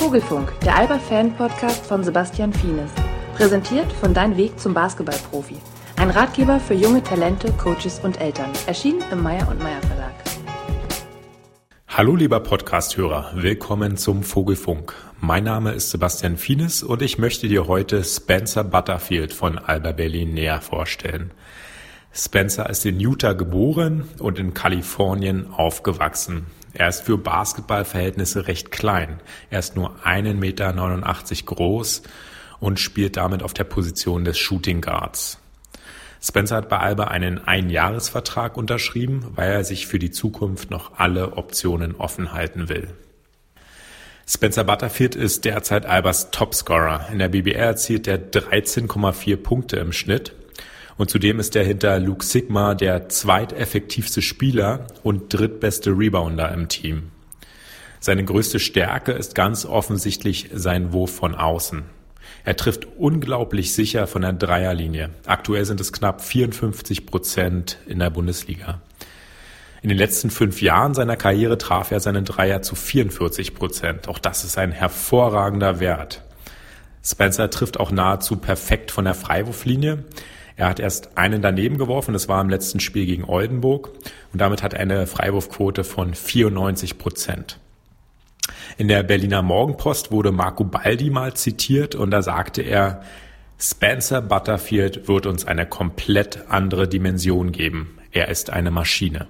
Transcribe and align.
Vogelfunk, 0.00 0.58
der 0.60 0.78
Alba-Fan-Podcast 0.78 1.84
von 1.84 2.02
Sebastian 2.02 2.54
Fienes. 2.54 2.90
Präsentiert 3.36 3.92
von 3.92 4.14
Dein 4.14 4.34
Weg 4.38 4.58
zum 4.58 4.72
Basketballprofi. 4.72 5.56
Ein 5.96 6.08
Ratgeber 6.08 6.58
für 6.58 6.72
junge 6.72 7.02
Talente, 7.02 7.52
Coaches 7.52 8.00
und 8.02 8.18
Eltern. 8.18 8.50
Erschienen 8.66 9.02
im 9.12 9.22
Meyer 9.22 9.46
und 9.46 9.58
Meyer 9.62 9.82
Verlag. 9.82 10.14
Hallo 11.86 12.16
lieber 12.16 12.40
Podcast-Hörer, 12.40 13.32
willkommen 13.34 13.98
zum 13.98 14.22
Vogelfunk. 14.22 14.94
Mein 15.20 15.44
Name 15.44 15.72
ist 15.72 15.90
Sebastian 15.90 16.38
Fienes 16.38 16.82
und 16.82 17.02
ich 17.02 17.18
möchte 17.18 17.46
dir 17.46 17.66
heute 17.66 18.02
Spencer 18.02 18.64
Butterfield 18.64 19.34
von 19.34 19.58
Alba 19.58 19.92
Berlin 19.92 20.32
näher 20.32 20.62
vorstellen. 20.62 21.30
Spencer 22.10 22.70
ist 22.70 22.86
in 22.86 23.00
Utah 23.00 23.34
geboren 23.34 24.08
und 24.18 24.38
in 24.38 24.54
Kalifornien 24.54 25.52
aufgewachsen. 25.52 26.46
Er 26.72 26.88
ist 26.88 27.02
für 27.02 27.18
Basketballverhältnisse 27.18 28.46
recht 28.46 28.70
klein. 28.70 29.20
Er 29.50 29.58
ist 29.58 29.76
nur 29.76 29.96
1,89 30.04 30.34
Meter 30.34 30.72
groß 31.46 32.02
und 32.60 32.78
spielt 32.78 33.16
damit 33.16 33.42
auf 33.42 33.54
der 33.54 33.64
Position 33.64 34.24
des 34.24 34.38
Shooting 34.38 34.80
Guards. 34.80 35.38
Spencer 36.22 36.56
hat 36.56 36.68
bei 36.68 36.78
Alba 36.78 37.04
einen 37.04 37.38
Einjahresvertrag 37.38 38.56
unterschrieben, 38.56 39.26
weil 39.34 39.50
er 39.50 39.64
sich 39.64 39.86
für 39.86 39.98
die 39.98 40.10
Zukunft 40.10 40.70
noch 40.70 40.98
alle 40.98 41.36
Optionen 41.38 41.96
offen 41.96 42.32
halten 42.32 42.68
will. 42.68 42.88
Spencer 44.28 44.62
Butterfield 44.62 45.16
ist 45.16 45.44
derzeit 45.44 45.86
Albers 45.86 46.30
Topscorer. 46.30 47.08
In 47.10 47.18
der 47.18 47.30
BBR 47.30 47.66
erzielt 47.66 48.06
er 48.06 48.18
13,4 48.18 49.36
Punkte 49.36 49.76
im 49.76 49.92
Schnitt 49.92 50.34
und 51.00 51.08
zudem 51.08 51.40
ist 51.40 51.56
er 51.56 51.64
hinter 51.64 51.98
Luke 51.98 52.22
Sigma 52.22 52.74
der 52.74 53.08
zweiteffektivste 53.08 54.20
Spieler 54.20 54.86
und 55.02 55.32
drittbeste 55.32 55.92
Rebounder 55.92 56.52
im 56.52 56.68
Team. 56.68 57.10
Seine 58.00 58.22
größte 58.22 58.58
Stärke 58.58 59.12
ist 59.12 59.34
ganz 59.34 59.64
offensichtlich 59.64 60.50
sein 60.52 60.92
Wurf 60.92 61.10
von 61.10 61.34
außen. 61.34 61.84
Er 62.44 62.54
trifft 62.54 62.86
unglaublich 62.98 63.72
sicher 63.72 64.06
von 64.06 64.20
der 64.20 64.34
Dreierlinie. 64.34 65.08
Aktuell 65.24 65.64
sind 65.64 65.80
es 65.80 65.94
knapp 65.94 66.20
54 66.20 67.06
Prozent 67.06 67.78
in 67.86 67.98
der 67.98 68.10
Bundesliga. 68.10 68.82
In 69.80 69.88
den 69.88 69.96
letzten 69.96 70.28
fünf 70.28 70.60
Jahren 70.60 70.92
seiner 70.92 71.16
Karriere 71.16 71.56
traf 71.56 71.92
er 71.92 72.00
seinen 72.00 72.26
Dreier 72.26 72.60
zu 72.60 72.74
44 72.74 73.54
Prozent. 73.54 74.06
Auch 74.06 74.18
das 74.18 74.44
ist 74.44 74.58
ein 74.58 74.70
hervorragender 74.70 75.80
Wert. 75.80 76.20
Spencer 77.02 77.48
trifft 77.48 77.80
auch 77.80 77.90
nahezu 77.90 78.36
perfekt 78.36 78.90
von 78.90 79.06
der 79.06 79.14
Freiwurflinie. 79.14 80.04
Er 80.60 80.68
hat 80.68 80.78
erst 80.78 81.16
einen 81.16 81.40
daneben 81.40 81.78
geworfen, 81.78 82.12
das 82.12 82.28
war 82.28 82.38
im 82.38 82.50
letzten 82.50 82.80
Spiel 82.80 83.06
gegen 83.06 83.24
Oldenburg 83.24 83.92
und 84.30 84.42
damit 84.42 84.62
hat 84.62 84.74
er 84.74 84.80
eine 84.80 85.06
Freiwurfquote 85.06 85.84
von 85.84 86.12
94 86.12 86.98
Prozent. 86.98 87.58
In 88.76 88.86
der 88.86 89.02
Berliner 89.02 89.40
Morgenpost 89.40 90.12
wurde 90.12 90.32
Marco 90.32 90.64
Baldi 90.64 91.08
mal 91.08 91.32
zitiert 91.32 91.94
und 91.94 92.10
da 92.10 92.20
sagte 92.20 92.60
er, 92.60 93.00
Spencer 93.58 94.20
Butterfield 94.20 95.08
wird 95.08 95.24
uns 95.24 95.46
eine 95.46 95.64
komplett 95.64 96.50
andere 96.50 96.86
Dimension 96.86 97.52
geben. 97.52 97.98
Er 98.12 98.28
ist 98.28 98.50
eine 98.50 98.70
Maschine. 98.70 99.28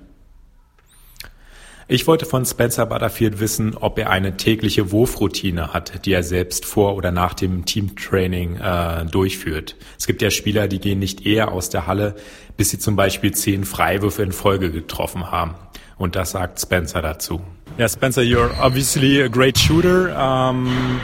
Ich 1.92 2.06
wollte 2.06 2.24
von 2.24 2.46
Spencer 2.46 2.86
Butterfield 2.86 3.40
wissen, 3.40 3.76
ob 3.76 3.98
er 3.98 4.10
eine 4.10 4.36
tägliche 4.36 4.92
Wurfroutine 4.92 5.72
hat, 5.72 6.06
die 6.06 6.12
er 6.12 6.22
selbst 6.22 6.64
vor 6.64 6.94
oder 6.94 7.10
nach 7.10 7.34
dem 7.34 7.64
Teamtraining 7.64 8.58
äh, 8.58 9.06
durchführt. 9.06 9.74
Es 9.98 10.06
gibt 10.06 10.22
ja 10.22 10.30
Spieler, 10.30 10.68
die 10.68 10.78
gehen 10.78 11.00
nicht 11.00 11.26
eher 11.26 11.50
aus 11.50 11.68
der 11.68 11.88
Halle, 11.88 12.14
bis 12.56 12.70
sie 12.70 12.78
zum 12.78 12.94
Beispiel 12.94 13.32
zehn 13.32 13.64
Freiwürfe 13.64 14.22
in 14.22 14.30
Folge 14.30 14.70
getroffen 14.70 15.32
haben. 15.32 15.56
Und 15.98 16.14
das 16.14 16.30
sagt 16.30 16.60
Spencer 16.60 17.02
dazu. 17.02 17.40
Yeah, 17.76 17.88
Spencer, 17.88 18.22
you're 18.22 18.52
obviously 18.62 19.24
a 19.24 19.28
great 19.28 19.58
shooter. 19.58 20.16
Um, 20.16 21.00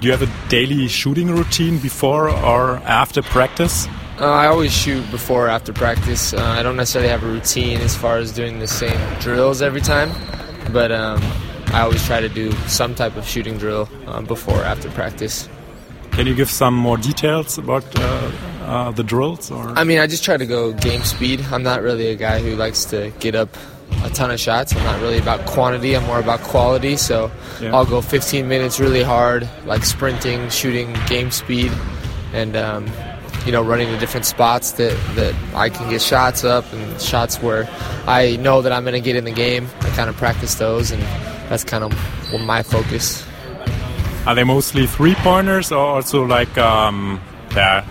do 0.00 0.06
you 0.06 0.12
have 0.12 0.22
a 0.22 0.30
daily 0.48 0.88
shooting 0.88 1.36
routine 1.36 1.80
before 1.80 2.28
or 2.28 2.80
after 2.86 3.22
practice? 3.22 3.88
Uh, 4.20 4.30
I 4.30 4.46
always 4.46 4.72
shoot 4.72 5.10
before 5.10 5.46
or 5.46 5.48
after 5.48 5.72
practice. 5.72 6.34
Uh, 6.34 6.42
I 6.42 6.62
don't 6.62 6.76
necessarily 6.76 7.10
have 7.10 7.22
a 7.22 7.26
routine 7.26 7.78
as 7.78 7.96
far 7.96 8.18
as 8.18 8.30
doing 8.32 8.58
the 8.58 8.68
same 8.68 8.98
drills 9.20 9.62
every 9.62 9.80
time, 9.80 10.10
but 10.72 10.92
um, 10.92 11.20
I 11.68 11.80
always 11.80 12.04
try 12.04 12.20
to 12.20 12.28
do 12.28 12.52
some 12.68 12.94
type 12.94 13.16
of 13.16 13.26
shooting 13.26 13.56
drill 13.56 13.88
um, 14.06 14.26
before 14.26 14.58
or 14.58 14.64
after 14.64 14.90
practice. 14.90 15.48
Can 16.12 16.26
you 16.26 16.34
give 16.34 16.50
some 16.50 16.74
more 16.74 16.98
details 16.98 17.56
about 17.56 17.84
uh, 17.98 18.30
uh, 18.64 18.90
the 18.90 19.02
drills? 19.02 19.50
Or? 19.50 19.70
I 19.70 19.84
mean, 19.84 19.98
I 19.98 20.06
just 20.06 20.22
try 20.22 20.36
to 20.36 20.44
go 20.44 20.74
game 20.74 21.02
speed. 21.04 21.40
I'm 21.50 21.62
not 21.62 21.80
really 21.80 22.08
a 22.08 22.16
guy 22.16 22.40
who 22.40 22.54
likes 22.54 22.84
to 22.86 23.10
get 23.18 23.34
up 23.34 23.48
a 24.04 24.10
ton 24.10 24.30
of 24.30 24.38
shots. 24.38 24.76
I'm 24.76 24.84
not 24.84 25.00
really 25.00 25.18
about 25.18 25.46
quantity. 25.46 25.96
I'm 25.96 26.04
more 26.04 26.18
about 26.18 26.40
quality. 26.40 26.98
So 26.98 27.32
yeah. 27.62 27.74
I'll 27.74 27.86
go 27.86 28.02
15 28.02 28.46
minutes 28.46 28.78
really 28.78 29.02
hard, 29.02 29.48
like 29.64 29.84
sprinting, 29.84 30.50
shooting, 30.50 30.94
game 31.06 31.30
speed, 31.30 31.72
and 32.34 32.56
um, 32.56 32.86
you 33.44 33.52
know, 33.52 33.62
running 33.62 33.88
to 33.88 33.98
different 33.98 34.26
spots 34.26 34.72
that, 34.72 34.96
that 35.14 35.34
I 35.54 35.68
can 35.68 35.90
get 35.90 36.00
shots 36.00 36.44
up 36.44 36.70
and 36.72 37.00
shots 37.00 37.42
where 37.42 37.68
I 38.06 38.36
know 38.36 38.62
that 38.62 38.72
I'm 38.72 38.84
going 38.84 38.94
to 38.94 39.00
get 39.00 39.16
in 39.16 39.24
the 39.24 39.32
game. 39.32 39.68
I 39.80 39.88
kind 39.90 40.08
of 40.08 40.16
practice 40.16 40.54
those, 40.56 40.90
and 40.90 41.02
that's 41.48 41.64
kind 41.64 41.84
of 41.84 41.92
my 42.40 42.62
focus. 42.62 43.26
Are 44.26 44.34
they 44.34 44.44
mostly 44.44 44.86
three 44.86 45.14
pointers 45.16 45.72
or 45.72 45.78
also 45.78 46.24
like, 46.24 46.56
um, 46.56 47.20
yeah, 47.54 47.84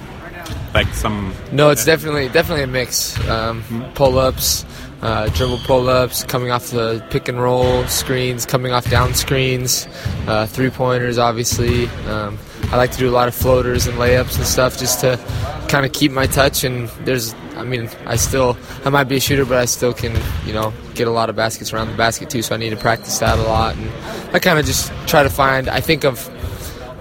like 0.73 0.88
some? 0.94 1.34
No, 1.51 1.69
it's 1.69 1.84
definitely 1.84 2.29
definitely 2.29 2.63
a 2.63 2.67
mix. 2.67 3.19
Um, 3.28 3.63
pull 3.95 4.17
ups, 4.17 4.66
uh, 5.01 5.28
dribble 5.29 5.59
pull 5.59 5.90
ups, 5.90 6.23
coming 6.23 6.50
off 6.50 6.67
the 6.67 7.06
pick 7.09 7.28
and 7.28 7.41
roll 7.41 7.85
screens, 7.88 8.45
coming 8.45 8.72
off 8.72 8.90
down 8.90 9.13
screens, 9.13 9.88
uh, 10.28 10.45
three 10.45 10.69
pointers, 10.69 11.17
obviously. 11.17 11.88
Um, 12.07 12.40
I 12.71 12.77
like 12.77 12.91
to 12.91 12.97
do 12.97 13.09
a 13.09 13.11
lot 13.11 13.27
of 13.27 13.35
floaters 13.35 13.87
and 13.87 13.97
layups 13.97 14.37
and 14.37 14.45
stuff 14.45 14.77
just 14.77 15.01
to 15.01 15.19
kind 15.67 15.85
of 15.85 15.91
keep 15.91 16.11
my 16.11 16.25
touch. 16.25 16.63
And 16.63 16.87
there's, 17.05 17.33
I 17.55 17.63
mean, 17.63 17.89
I 18.05 18.15
still, 18.15 18.57
I 18.85 18.89
might 18.89 19.05
be 19.05 19.17
a 19.17 19.19
shooter, 19.19 19.45
but 19.45 19.57
I 19.57 19.65
still 19.65 19.93
can, 19.93 20.17
you 20.45 20.53
know, 20.53 20.73
get 20.95 21.07
a 21.07 21.11
lot 21.11 21.29
of 21.29 21.35
baskets 21.35 21.73
around 21.73 21.89
the 21.89 21.97
basket 21.97 22.29
too. 22.29 22.41
So 22.41 22.55
I 22.55 22.57
need 22.57 22.69
to 22.69 22.77
practice 22.77 23.19
that 23.19 23.37
a 23.37 23.43
lot. 23.43 23.75
And 23.75 23.89
I 24.33 24.39
kind 24.39 24.57
of 24.57 24.65
just 24.65 24.91
try 25.07 25.23
to 25.23 25.29
find, 25.29 25.67
I 25.67 25.81
think 25.81 26.05
of 26.05 26.25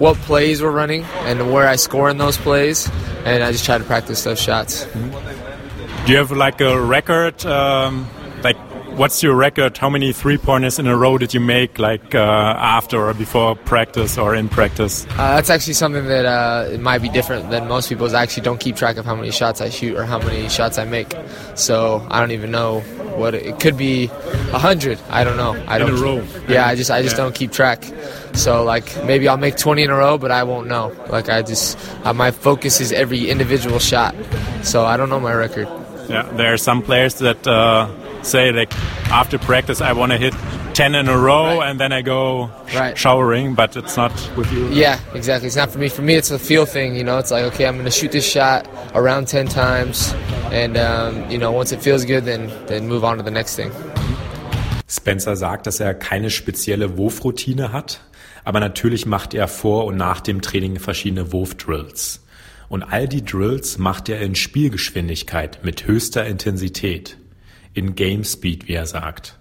what 0.01 0.17
plays 0.19 0.63
we're 0.63 0.71
running 0.71 1.05
and 1.21 1.53
where 1.53 1.69
I 1.69 1.77
score 1.77 2.11
in 2.11 2.19
those 2.19 2.37
plays, 2.37 2.91
and 3.25 3.45
I 3.45 3.53
just 3.53 3.65
try 3.65 3.79
to 3.79 3.85
practice 3.85 4.25
those 4.25 4.41
shots. 4.41 4.87
Do 4.87 6.13
you 6.13 6.17
have 6.17 6.33
like 6.33 6.61
a 6.61 6.81
record? 6.81 7.45
Um 7.47 8.09
what's 9.01 9.23
your 9.23 9.35
record? 9.35 9.79
How 9.79 9.89
many 9.89 10.13
three 10.13 10.37
pointers 10.37 10.79
in 10.79 10.87
a 10.87 10.95
row 10.95 11.17
did 11.17 11.33
you 11.33 11.41
make, 11.41 11.79
like 11.79 12.15
uh, 12.15 12.19
after 12.59 12.99
or 13.09 13.15
before 13.15 13.57
practice 13.57 14.19
or 14.19 14.35
in 14.35 14.51
practice? 14.51 15.07
Uh, 15.13 15.37
that's 15.37 15.49
actually 15.49 15.73
something 15.73 16.05
that 16.05 16.27
uh, 16.27 16.69
it 16.71 16.81
might 16.81 17.01
be 17.01 17.09
different 17.09 17.49
than 17.49 17.67
most 17.67 17.89
people. 17.89 18.15
I 18.15 18.23
actually 18.23 18.43
don't 18.43 18.61
keep 18.61 18.77
track 18.77 18.99
of 18.99 19.07
how 19.07 19.17
many 19.17 19.31
shots 19.31 19.63
I 19.63 19.71
shoot 19.71 19.97
or 19.97 20.05
how 20.05 20.19
many 20.19 20.51
shots 20.51 20.77
I 20.77 20.85
make. 20.85 21.15
So 21.55 22.07
I 22.11 22.21
don't 22.21 22.33
even 22.33 22.51
know 22.51 22.81
what 23.17 23.35
it, 23.35 23.47
it 23.47 23.59
could 23.59 23.79
be. 23.79 24.11
A 24.53 24.59
hundred. 24.59 24.99
I 25.09 25.25
don't 25.25 25.39
know. 25.39 25.53
I 25.67 25.79
don't. 25.79 25.91
In 25.91 25.97
a 25.97 26.03
row. 26.03 26.27
Yeah, 26.47 26.67
I 26.67 26.75
just 26.75 26.91
I 26.91 27.01
just 27.01 27.17
yeah. 27.17 27.25
don't 27.25 27.35
keep 27.35 27.53
track. 27.53 27.83
So 28.35 28.65
like 28.65 28.85
maybe 29.07 29.29
I'll 29.29 29.39
make 29.39 29.57
20 29.57 29.83
in 29.83 29.91
a 29.91 29.97
row, 29.97 30.19
but 30.19 30.31
I 30.31 30.43
won't 30.43 30.69
know. 30.69 30.95
Like 31.09 31.31
I 31.31 31.41
just 31.41 31.79
uh, 32.05 32.13
my 32.13 32.33
focus 32.33 32.83
is 32.83 32.93
every 32.93 33.31
individual 33.31 33.79
shot. 33.79 34.15
So 34.63 34.85
I 34.85 34.99
don't 34.99 35.09
know 35.09 35.21
my 35.21 35.33
record. 35.33 35.69
Yeah, 36.11 36.25
there 36.35 36.53
are 36.53 36.59
some 36.59 36.83
players 36.83 37.15
that 37.21 37.47
uh, 37.47 37.89
say 38.23 38.53
like 38.53 38.73
after 39.11 39.39
practice 39.39 39.81
I 39.81 39.93
want 39.93 40.13
to 40.13 40.19
hit 40.19 40.35
10 40.75 40.95
in 40.95 41.09
a 41.09 41.19
row 41.19 41.59
right. 41.59 41.69
and 41.69 41.81
then 41.81 41.93
I 41.93 42.03
go 42.03 42.51
right. 42.75 42.97
showering, 42.97 43.55
but 43.55 43.77
it's 43.77 43.97
not 43.97 44.13
with 44.37 44.51
you. 44.53 44.69
Yeah, 44.69 44.99
exactly. 45.15 45.49
It's 45.49 45.57
not 45.57 45.71
for 45.71 45.79
me. 45.79 45.89
For 45.89 46.03
me, 46.03 46.15
it's 46.15 46.31
a 46.31 46.39
feel 46.39 46.65
thing. 46.65 46.97
You 46.97 47.05
know, 47.05 47.19
it's 47.19 47.31
like 47.31 47.45
okay, 47.53 47.67
I'm 47.67 47.75
going 47.75 47.85
to 47.85 47.91
shoot 47.91 48.13
this 48.13 48.25
shot 48.25 48.69
around 48.95 49.29
10 49.29 49.49
times, 49.49 50.15
and 50.53 50.77
um, 50.77 51.29
you 51.31 51.39
know, 51.39 51.53
once 51.53 51.73
it 51.73 51.83
feels 51.83 52.05
good, 52.05 52.25
then 52.25 52.51
then 52.67 52.89
move 52.89 53.05
on 53.05 53.19
to 53.19 53.23
the 53.23 53.31
next 53.31 53.57
thing. 53.57 53.71
Spencer 54.87 55.37
sagt, 55.37 55.67
dass 55.67 55.81
er 55.81 55.95
keine 55.95 56.31
spezielle 56.31 56.97
Wurfroutine 56.97 57.73
hat, 57.73 58.01
aber 58.45 58.61
natürlich 58.61 59.07
macht 59.07 59.35
er 59.35 59.49
vor 59.49 59.85
und 59.85 59.97
nach 59.97 60.21
dem 60.21 60.41
Training 60.41 60.79
verschiedene 60.79 61.33
Wurfdrills. 61.33 62.25
Und 62.69 62.85
all 62.85 63.09
die 63.09 63.25
Drills 63.25 63.79
macht 63.79 64.09
er 64.09 64.21
in 64.21 64.35
Spielgeschwindigkeit 64.35 65.61
mit 65.63 65.87
höchster 65.87 66.25
Intensität 66.27 67.17
in 67.75 67.95
Game 67.95 68.25
Speed, 68.25 68.69
wie 68.69 68.75
er 68.75 68.87
sagt. 68.87 69.39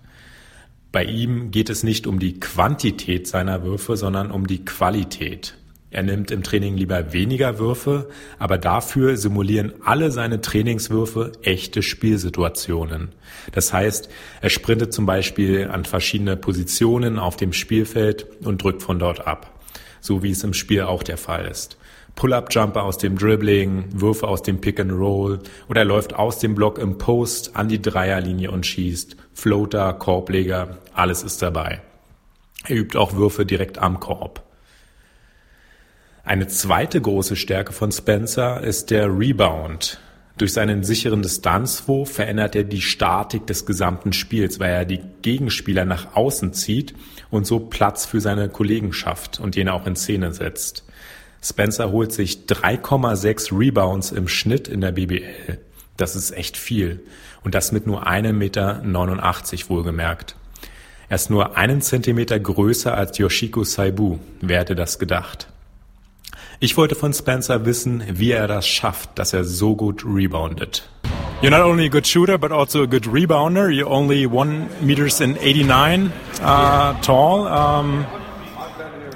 Bei 0.92 1.04
ihm 1.04 1.52
geht 1.52 1.70
es 1.70 1.84
nicht 1.84 2.08
um 2.08 2.20
die 2.20 2.40
Quantität 2.40 3.28
seiner 3.28 3.64
Würfe, 3.64 3.96
sondern 3.96 4.32
um 4.32 4.48
die 4.48 4.66
Qualität. 4.66 5.56
Er 5.92 6.04
nimmt 6.04 6.30
im 6.30 6.44
Training 6.44 6.78
lieber 6.78 7.14
weniger 7.14 7.58
Würfe, 7.58 8.10
aber 8.38 8.60
dafür 8.60 9.18
simulieren 9.18 9.74
alle 9.84 10.12
seine 10.12 10.40
Trainingswürfe 10.40 11.32
echte 11.42 11.82
Spielsituationen. 11.82 13.10
Das 13.54 13.74
heißt, 13.74 14.10
er 14.42 14.50
sprintet 14.52 14.94
zum 14.94 15.08
Beispiel 15.08 15.68
an 15.68 15.86
verschiedene 15.86 16.38
Positionen 16.38 17.18
auf 17.18 17.38
dem 17.38 17.54
Spielfeld 17.54 18.28
und 18.44 18.62
drückt 18.62 18.84
von 18.84 19.00
dort 19.00 19.26
ab, 19.26 19.60
so 20.00 20.22
wie 20.22 20.32
es 20.32 20.44
im 20.44 20.54
Spiel 20.54 20.84
auch 20.84 21.02
der 21.02 21.18
Fall 21.18 21.46
ist. 21.46 21.78
Pull-up-Jumper 22.16 22.84
aus 22.84 22.98
dem 22.98 23.18
Dribbling, 23.18 23.86
Würfe 23.92 24.28
aus 24.28 24.42
dem 24.42 24.62
Pick 24.62 24.80
and 24.80 24.92
Roll 24.92 25.40
oder 25.70 25.82
er 25.82 25.86
läuft 25.86 26.16
aus 26.16 26.40
dem 26.40 26.56
Block 26.56 26.78
im 26.78 26.98
Post 26.98 27.56
an 27.56 27.70
die 27.70 27.82
Dreierlinie 27.82 28.52
und 28.52 28.66
schießt. 28.66 29.16
Floater, 29.34 29.94
Korbleger, 29.94 30.80
alles 30.94 31.24
ist 31.24 31.42
dabei. 31.42 31.82
Er 32.66 32.76
übt 32.76 32.98
auch 32.98 33.16
Würfe 33.16 33.46
direkt 33.46 33.78
am 33.78 34.00
Korb. 34.00 34.44
Eine 36.24 36.48
zweite 36.48 37.02
große 37.02 37.36
Stärke 37.36 37.74
von 37.74 37.92
Spencer 37.92 38.62
ist 38.62 38.92
der 38.92 39.08
Rebound. 39.08 40.00
Durch 40.38 40.54
seinen 40.54 40.84
sicheren 40.84 41.22
Distanzwurf 41.22 42.14
verändert 42.14 42.56
er 42.56 42.64
die 42.64 42.82
Statik 42.82 43.46
des 43.48 43.66
gesamten 43.66 44.14
Spiels, 44.14 44.60
weil 44.60 44.72
er 44.72 44.86
die 44.86 45.02
Gegenspieler 45.22 45.84
nach 45.84 46.16
außen 46.16 46.54
zieht 46.54 46.94
und 47.30 47.46
so 47.46 47.60
Platz 47.60 48.06
für 48.06 48.22
seine 48.22 48.48
Kollegen 48.48 48.94
schafft 48.94 49.40
und 49.42 49.58
jene 49.58 49.74
auch 49.74 49.86
in 49.86 49.98
Szene 49.98 50.32
setzt. 50.32 50.86
Spencer 51.42 51.92
holt 51.92 52.12
sich 52.12 52.46
3,6 52.48 53.58
Rebounds 53.58 54.12
im 54.12 54.28
Schnitt 54.28 54.68
in 54.68 54.82
der 54.82 54.92
BBL. 54.92 55.60
Das 55.98 56.16
ist 56.16 56.32
echt 56.32 56.58
viel. 56.58 57.02
Und 57.44 57.56
das 57.56 57.72
mit 57.72 57.88
nur 57.88 58.08
1,89 58.08 58.34
Meter 58.34 58.82
wohlgemerkt. 59.70 60.36
Er 61.08 61.16
ist 61.16 61.30
nur 61.30 61.58
einen 61.58 61.82
Zentimeter 61.82 62.40
größer 62.40 62.94
als 62.94 63.18
Yoshiko 63.18 63.64
Saibu. 63.64 64.20
Wer 64.42 64.60
hätte 64.60 64.76
das 64.76 65.00
gedacht? 65.00 65.48
Ich 66.60 66.76
wollte 66.76 66.96
von 66.96 67.14
Spencer 67.14 67.66
wissen, 67.66 68.04
wie 68.12 68.32
er 68.32 68.48
das 68.48 68.68
schafft, 68.68 69.18
dass 69.18 69.34
er 69.34 69.46
so 69.46 69.76
gut 69.76 70.04
reboundet. 70.06 70.90
You're 71.42 71.52
not 71.52 71.62
only 71.62 71.86
a 71.86 71.90
good 71.90 72.06
shooter, 72.06 72.38
but 72.38 72.52
also 72.52 72.84
a 72.84 72.86
good 72.86 73.08
rebounder. 73.08 73.70
You're 73.70 73.90
only 73.90 74.28
one 74.28 74.68
meters 74.82 75.22
and 75.22 75.38
89 75.38 76.12
uh, 76.42 76.94
tall. 77.02 77.48
Um, 77.48 78.06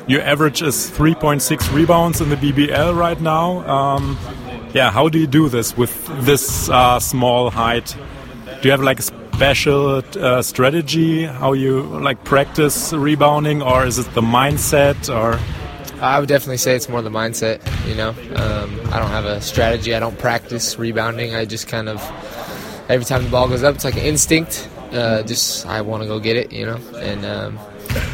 your 0.08 0.22
average 0.22 0.62
is 0.62 0.92
3.6 0.92 1.74
rebounds 1.74 2.22
in 2.22 2.30
the 2.30 2.36
BBL 2.36 2.98
right 2.98 3.20
now. 3.22 3.68
Um, 3.68 4.18
yeah, 4.74 4.92
how 4.92 5.08
do 5.08 5.20
you 5.20 5.28
do 5.28 5.50
this 5.50 5.78
with 5.78 6.08
this 6.26 6.70
uh, 6.70 7.00
small 7.00 7.50
height? 7.50 7.96
Do 8.46 8.68
you 8.68 8.72
have 8.72 8.82
like 8.82 9.00
a 9.00 9.04
special 9.04 10.02
uh, 10.20 10.42
strategy 10.42 11.26
how 11.26 11.54
you 11.54 11.84
like 11.84 12.24
practice 12.24 12.94
rebounding, 12.94 13.62
or 13.62 13.86
is 13.86 13.98
it 13.98 14.12
the 14.14 14.22
mindset, 14.22 15.10
or? 15.14 15.40
I 16.02 16.20
would 16.20 16.28
definitely 16.28 16.58
say 16.58 16.76
it's 16.76 16.90
more 16.90 17.02
the 17.02 17.10
mindset. 17.10 17.62
You 17.88 17.96
know, 17.96 18.10
um, 18.10 18.94
I 18.94 19.00
don't 19.00 19.10
have 19.10 19.26
a 19.26 19.42
strategy. 19.42 19.96
I 19.96 20.00
don't 20.00 20.18
practice 20.20 20.78
rebounding. 20.78 21.36
I 21.36 21.46
just 21.46 21.68
kind 21.68 21.88
of 21.88 22.02
every 22.90 23.06
time 23.06 23.24
the 23.24 23.30
ball 23.30 23.48
goes 23.48 23.64
up, 23.64 23.76
it's 23.76 23.86
like 23.86 23.96
an 23.96 24.04
instinct. 24.04 24.70
Uh, 24.92 25.24
just 25.24 25.66
I 25.66 25.82
want 25.82 26.04
to 26.04 26.08
go 26.08 26.20
get 26.20 26.36
it. 26.36 26.52
You 26.52 26.66
know, 26.66 26.80
and 26.98 27.26
um, 27.26 27.60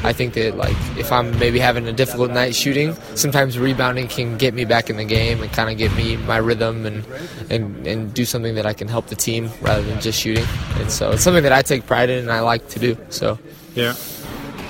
I 0.04 0.14
think 0.14 0.34
that 0.34 0.58
like 0.58 0.76
if 0.98 1.12
I'm 1.12 1.38
maybe 1.40 1.60
having 1.60 1.88
a 1.88 1.94
difficult 1.94 2.32
night 2.32 2.56
shooting, 2.56 2.96
sometimes 3.16 3.58
rebounding 3.58 4.08
can 4.08 4.38
get 4.38 4.54
me 4.54 4.66
back 4.66 4.90
in 4.90 4.98
the 4.98 5.06
game 5.06 5.42
and 5.42 5.52
kind 5.52 5.70
of 5.70 5.78
get 5.78 5.94
me 5.96 6.18
my 6.18 6.38
rhythm 6.38 6.86
and, 6.86 7.06
and 7.50 7.88
and 7.88 8.14
do 8.14 8.26
something 8.26 8.56
that 8.56 8.66
I 8.66 8.74
can 8.74 8.88
help 8.88 9.08
the 9.08 9.16
team 9.16 9.50
rather 9.62 9.82
than 9.82 10.00
just 10.02 10.20
shooting. 10.20 10.46
And 10.76 10.92
so 10.92 11.12
it's 11.12 11.24
something 11.24 11.44
that 11.44 11.54
I 11.54 11.62
take 11.62 11.86
pride 11.86 12.10
in 12.10 12.20
and 12.20 12.32
I 12.32 12.42
like 12.42 12.68
to 12.70 12.80
do. 12.80 12.98
So 13.10 13.38
yeah 13.76 13.96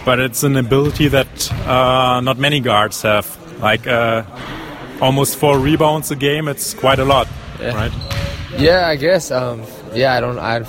but 0.06 0.20
it's 0.20 0.44
an 0.44 0.56
ability 0.56 1.08
that 1.10 1.52
uh, 1.68 2.20
not 2.22 2.38
many 2.38 2.60
guards 2.60 3.02
have. 3.04 3.38
Like 3.60 3.86
uh, 3.88 4.24
almost 5.02 5.36
four 5.36 5.60
rebounds 5.60 6.12
a 6.12 6.16
game, 6.16 6.48
it's 6.48 6.74
quite 6.74 7.00
a 7.00 7.06
lot, 7.06 7.28
yeah. 7.60 7.76
right? 7.76 7.92
Yeah, 8.58 8.88
I 8.88 8.96
guess. 8.96 9.32
Um, 9.32 9.64
yeah, 9.94 10.14
I 10.14 10.20
don't, 10.20 10.40
I, 10.40 10.66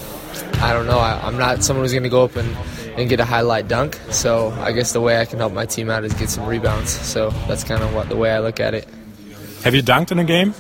I 0.61 0.73
don't 0.73 0.87
know. 0.87 0.99
I, 0.99 1.27
am 1.27 1.39
not 1.39 1.63
someone 1.63 1.85
who's 1.85 1.93
going 1.93 2.03
to 2.03 2.09
go 2.09 2.25
up 2.25 2.37
and, 2.37 2.55
and 3.01 3.09
get 3.09 3.21
a 3.21 3.25
highlight 3.25 3.67
dunk. 3.69 3.99
So 4.11 4.51
I 4.61 4.73
guess 4.73 4.93
the 4.93 5.01
way 5.01 5.21
I 5.21 5.25
can 5.25 5.39
help 5.39 5.53
my 5.53 5.67
team 5.67 5.91
out 5.91 6.05
is 6.05 6.13
get 6.15 6.31
some 6.31 6.47
rebounds. 6.47 6.91
So 6.91 7.31
that's 7.49 7.65
kind 7.65 7.83
of 7.83 7.95
what 7.95 8.09
the 8.09 8.17
way 8.17 8.31
I 8.31 8.41
look 8.41 8.61
at 8.61 8.75
it. 8.75 8.87
Have 9.65 9.75
you 9.75 9.83
dunked 9.83 10.13
in 10.13 10.19
a 10.19 10.25
game? 10.25 10.55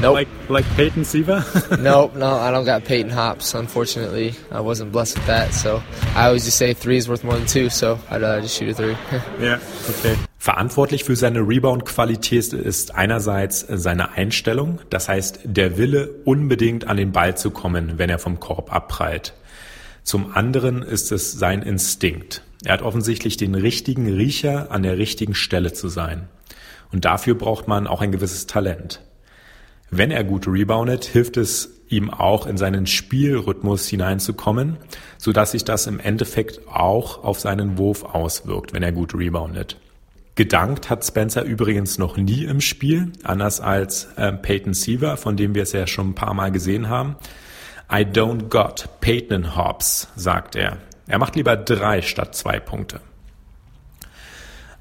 Nope. 0.00 0.14
Like 0.14 0.28
like 0.48 0.64
Peyton 0.76 1.04
Siva? 1.04 1.44
nope, 1.78 2.14
no, 2.14 2.34
I 2.34 2.50
don't 2.50 2.64
got 2.64 2.84
Peyton 2.84 3.10
Hops. 3.10 3.54
Unfortunately, 3.54 4.34
I 4.50 4.60
wasn't 4.60 4.92
blessed 4.92 5.16
with 5.16 5.26
that. 5.26 5.52
So 5.52 5.82
I 6.14 6.26
always 6.26 6.44
just 6.44 6.56
say 6.56 6.74
three 6.74 6.96
is 6.96 7.08
worth 7.08 7.22
more 7.22 7.34
than 7.34 7.46
two. 7.46 7.68
So 7.70 7.98
I'd 8.10 8.22
uh, 8.22 8.40
just 8.40 8.56
shoot 8.56 8.70
a 8.70 8.74
three. 8.74 8.96
yeah, 9.40 9.60
okay. 9.88 10.16
Verantwortlich 10.38 11.04
für 11.04 11.16
seine 11.16 11.40
Rebound-Qualität 11.40 12.54
ist 12.54 12.94
einerseits 12.94 13.66
seine 13.68 14.12
Einstellung, 14.12 14.80
das 14.88 15.06
heißt 15.06 15.40
der 15.44 15.76
Wille, 15.76 16.08
unbedingt 16.24 16.86
an 16.86 16.96
den 16.96 17.12
Ball 17.12 17.36
zu 17.36 17.50
kommen, 17.50 17.98
wenn 17.98 18.08
er 18.08 18.18
vom 18.18 18.40
Korb 18.40 18.72
abprallt. 18.72 19.34
Zum 20.02 20.34
anderen 20.34 20.82
ist 20.82 21.12
es 21.12 21.32
sein 21.32 21.62
Instinkt. 21.62 22.42
Er 22.64 22.74
hat 22.74 22.82
offensichtlich 22.82 23.36
den 23.36 23.54
richtigen 23.54 24.06
Riecher, 24.06 24.70
an 24.70 24.82
der 24.82 24.98
richtigen 24.98 25.34
Stelle 25.34 25.72
zu 25.72 25.88
sein. 25.88 26.28
Und 26.92 27.04
dafür 27.04 27.34
braucht 27.34 27.68
man 27.68 27.86
auch 27.86 28.00
ein 28.00 28.12
gewisses 28.12 28.46
Talent. 28.46 29.00
Wenn 29.90 30.10
er 30.10 30.24
gut 30.24 30.46
reboundet, 30.46 31.04
hilft 31.04 31.36
es 31.36 31.80
ihm 31.88 32.10
auch 32.10 32.46
in 32.46 32.56
seinen 32.56 32.86
Spielrhythmus 32.86 33.88
hineinzukommen, 33.88 34.76
so 35.18 35.32
dass 35.32 35.52
sich 35.52 35.64
das 35.64 35.86
im 35.86 35.98
Endeffekt 35.98 36.68
auch 36.68 37.24
auf 37.24 37.40
seinen 37.40 37.78
Wurf 37.78 38.04
auswirkt, 38.04 38.72
wenn 38.72 38.82
er 38.82 38.92
gut 38.92 39.14
reboundet. 39.14 39.76
Gedankt 40.36 40.88
hat 40.88 41.04
Spencer 41.04 41.42
übrigens 41.42 41.98
noch 41.98 42.16
nie 42.16 42.44
im 42.44 42.60
Spiel, 42.60 43.10
anders 43.24 43.60
als 43.60 44.08
äh, 44.16 44.32
Peyton 44.32 44.74
Seaver, 44.74 45.16
von 45.16 45.36
dem 45.36 45.54
wir 45.54 45.64
es 45.64 45.72
ja 45.72 45.86
schon 45.86 46.10
ein 46.10 46.14
paar 46.14 46.34
Mal 46.34 46.52
gesehen 46.52 46.88
haben. 46.88 47.16
I 47.92 48.04
don't 48.04 48.48
got 48.50 49.00
Peyton 49.00 49.56
Hobbs, 49.56 50.08
sagt 50.14 50.54
er. 50.54 50.78
Er 51.08 51.18
macht 51.18 51.34
lieber 51.34 51.56
drei 51.56 52.02
statt 52.02 52.36
zwei 52.36 52.60
Punkte. 52.60 53.00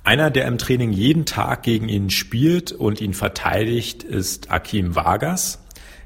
Einer, 0.03 0.29
der 0.29 0.45
im 0.45 0.59
Training 0.59 0.91
jeden 0.91 1.25
Tag 1.25 1.63
gegen 1.63 1.89
ihn 1.89 2.11
spielt 2.11 2.71
und 2.71 3.01
ihn 3.01 3.15
verteidigt, 3.15 4.03
ist 4.03 4.51
Akim 4.51 4.95
Vargas. 4.95 5.59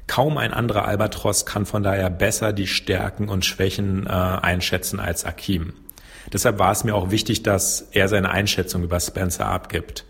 Kaum 0.06 0.38
ein 0.38 0.54
anderer 0.54 0.86
Albatros 0.86 1.44
kann 1.44 1.66
von 1.66 1.82
daher 1.82 2.08
besser 2.08 2.54
die 2.54 2.66
Stärken 2.66 3.28
und 3.28 3.44
Schwächen 3.44 4.06
äh, 4.06 4.10
einschätzen 4.10 4.98
als 4.98 5.26
Akim. 5.26 5.74
Deshalb 6.32 6.58
war 6.58 6.72
es 6.72 6.84
mir 6.84 6.94
auch 6.94 7.10
wichtig, 7.10 7.42
dass 7.42 7.88
er 7.92 8.08
seine 8.08 8.30
Einschätzung 8.30 8.82
über 8.82 8.98
Spencer 8.98 9.46
abgibt. 9.46 10.06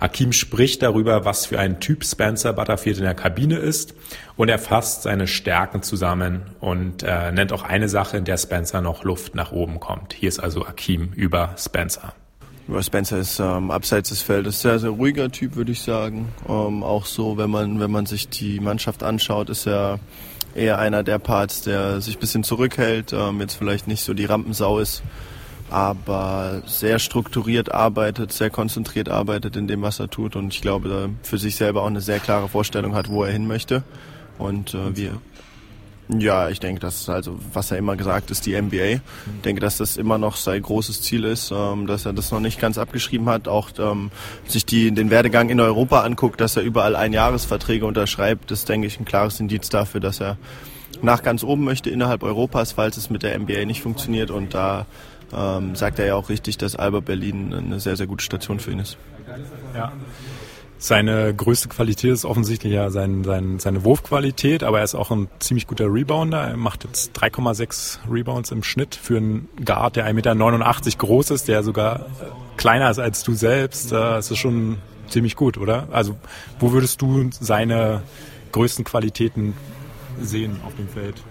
Akim 0.00 0.32
spricht 0.32 0.82
darüber, 0.82 1.24
was 1.26 1.46
für 1.46 1.58
ein 1.58 1.78
Typ 1.78 2.04
Spencer 2.04 2.54
Butterfield 2.54 2.96
in 2.96 3.04
der 3.04 3.14
Kabine 3.14 3.56
ist 3.56 3.94
und 4.36 4.48
er 4.48 4.58
fasst 4.58 5.02
seine 5.02 5.26
Stärken 5.26 5.82
zusammen 5.82 6.42
und 6.58 7.02
äh, 7.02 7.30
nennt 7.32 7.52
auch 7.52 7.62
eine 7.62 7.88
Sache, 7.88 8.16
in 8.16 8.24
der 8.24 8.38
Spencer 8.38 8.80
noch 8.80 9.04
Luft 9.04 9.34
nach 9.34 9.52
oben 9.52 9.78
kommt. 9.78 10.14
Hier 10.14 10.30
ist 10.30 10.40
also 10.40 10.64
Akim 10.64 11.12
über 11.12 11.54
Spencer. 11.58 12.14
Spencer 12.80 13.18
ist 13.18 13.40
ähm, 13.40 13.70
abseits 13.70 14.10
des 14.10 14.22
Feldes 14.22 14.62
sehr, 14.62 14.78
sehr 14.78 14.90
ruhiger 14.90 15.30
Typ, 15.30 15.56
würde 15.56 15.72
ich 15.72 15.82
sagen. 15.82 16.28
Ähm, 16.48 16.82
auch 16.82 17.04
so, 17.04 17.36
wenn 17.36 17.50
man, 17.50 17.80
wenn 17.80 17.90
man 17.90 18.06
sich 18.06 18.28
die 18.28 18.60
Mannschaft 18.60 19.02
anschaut, 19.02 19.50
ist 19.50 19.66
er 19.66 19.98
eher 20.54 20.78
einer 20.78 21.02
der 21.02 21.18
Parts, 21.18 21.62
der 21.62 22.00
sich 22.00 22.16
ein 22.16 22.20
bisschen 22.20 22.44
zurückhält, 22.44 23.12
ähm, 23.12 23.40
jetzt 23.40 23.54
vielleicht 23.54 23.86
nicht 23.88 24.02
so 24.02 24.14
die 24.14 24.24
Rampensau 24.24 24.78
ist, 24.78 25.02
aber 25.70 26.62
sehr 26.66 26.98
strukturiert 26.98 27.72
arbeitet, 27.72 28.32
sehr 28.32 28.50
konzentriert 28.50 29.08
arbeitet 29.08 29.56
in 29.56 29.68
dem, 29.68 29.82
was 29.82 30.00
er 30.00 30.10
tut 30.10 30.36
und 30.36 30.52
ich 30.52 30.60
glaube, 30.60 31.10
für 31.22 31.38
sich 31.38 31.56
selber 31.56 31.82
auch 31.82 31.86
eine 31.86 32.00
sehr 32.00 32.18
klare 32.18 32.48
Vorstellung 32.48 32.94
hat, 32.94 33.08
wo 33.08 33.24
er 33.24 33.32
hin 33.32 33.46
möchte. 33.46 33.82
Und 34.38 34.74
äh, 34.74 34.96
wir, 34.96 35.20
ja, 36.18 36.48
ich 36.48 36.58
denke, 36.58 36.80
das 36.80 37.02
ist 37.02 37.08
also, 37.08 37.38
was 37.52 37.70
er 37.70 37.78
immer 37.78 37.94
gesagt 37.94 38.30
ist, 38.30 38.46
die 38.46 38.60
NBA. 38.60 38.74
Ich 38.84 39.00
denke, 39.44 39.60
dass 39.60 39.76
das 39.76 39.96
immer 39.96 40.18
noch 40.18 40.36
sein 40.36 40.60
großes 40.60 41.02
Ziel 41.02 41.24
ist, 41.24 41.52
ähm, 41.54 41.86
dass 41.86 42.06
er 42.06 42.12
das 42.12 42.32
noch 42.32 42.40
nicht 42.40 42.58
ganz 42.58 42.78
abgeschrieben 42.78 43.28
hat. 43.28 43.46
Auch 43.46 43.70
ähm, 43.78 44.10
sich 44.46 44.66
die, 44.66 44.90
den 44.92 45.10
Werdegang 45.10 45.50
in 45.50 45.60
Europa 45.60 46.00
anguckt, 46.00 46.40
dass 46.40 46.56
er 46.56 46.62
überall 46.62 46.96
Einjahresverträge 46.96 47.86
unterschreibt, 47.86 48.50
ist, 48.50 48.68
denke 48.68 48.86
ich, 48.86 48.98
ein 48.98 49.04
klares 49.04 49.38
Indiz 49.38 49.68
dafür, 49.68 50.00
dass 50.00 50.20
er 50.20 50.36
nach 51.02 51.22
ganz 51.22 51.44
oben 51.44 51.64
möchte 51.64 51.90
innerhalb 51.90 52.22
Europas, 52.22 52.72
falls 52.72 52.96
es 52.96 53.10
mit 53.10 53.22
der 53.22 53.38
NBA 53.38 53.64
nicht 53.64 53.82
funktioniert. 53.82 54.30
Und 54.30 54.54
da 54.54 54.86
ähm, 55.32 55.74
sagt 55.74 55.98
er 55.98 56.06
ja 56.06 56.14
auch 56.14 56.28
richtig, 56.28 56.58
dass 56.58 56.76
Alba 56.76 57.00
Berlin 57.00 57.52
eine 57.54 57.80
sehr, 57.80 57.96
sehr 57.96 58.06
gute 58.06 58.24
Station 58.24 58.60
für 58.60 58.72
ihn 58.72 58.80
ist. 58.80 58.96
Ja. 59.74 59.92
Seine 60.82 61.34
größte 61.34 61.68
Qualität 61.68 62.10
ist 62.10 62.24
offensichtlich 62.24 62.72
ja 62.72 62.88
sein, 62.90 63.22
sein, 63.22 63.58
seine 63.58 63.84
Wurfqualität, 63.84 64.62
aber 64.62 64.78
er 64.78 64.84
ist 64.84 64.94
auch 64.94 65.10
ein 65.10 65.28
ziemlich 65.38 65.66
guter 65.66 65.92
Rebounder. 65.92 66.40
Er 66.40 66.56
macht 66.56 66.84
jetzt 66.84 67.14
3,6 67.18 67.98
Rebounds 68.10 68.50
im 68.50 68.62
Schnitt 68.62 68.94
für 68.94 69.18
einen 69.18 69.48
Guard, 69.62 69.96
der 69.96 70.06
1,89 70.06 70.14
Meter 70.14 70.96
groß 70.96 71.32
ist, 71.32 71.48
der 71.48 71.62
sogar 71.62 72.06
kleiner 72.56 72.90
ist 72.90 72.98
als 72.98 73.22
du 73.24 73.34
selbst. 73.34 73.92
Das 73.92 74.30
ist 74.30 74.38
schon 74.38 74.78
ziemlich 75.08 75.36
gut, 75.36 75.58
oder? 75.58 75.86
Also 75.92 76.16
wo 76.58 76.72
würdest 76.72 77.02
du 77.02 77.28
seine 77.30 78.00
größten 78.52 78.86
Qualitäten 78.86 79.52
sehen 80.18 80.60
auf 80.64 80.74
dem 80.76 80.88
Feld? 80.88 81.22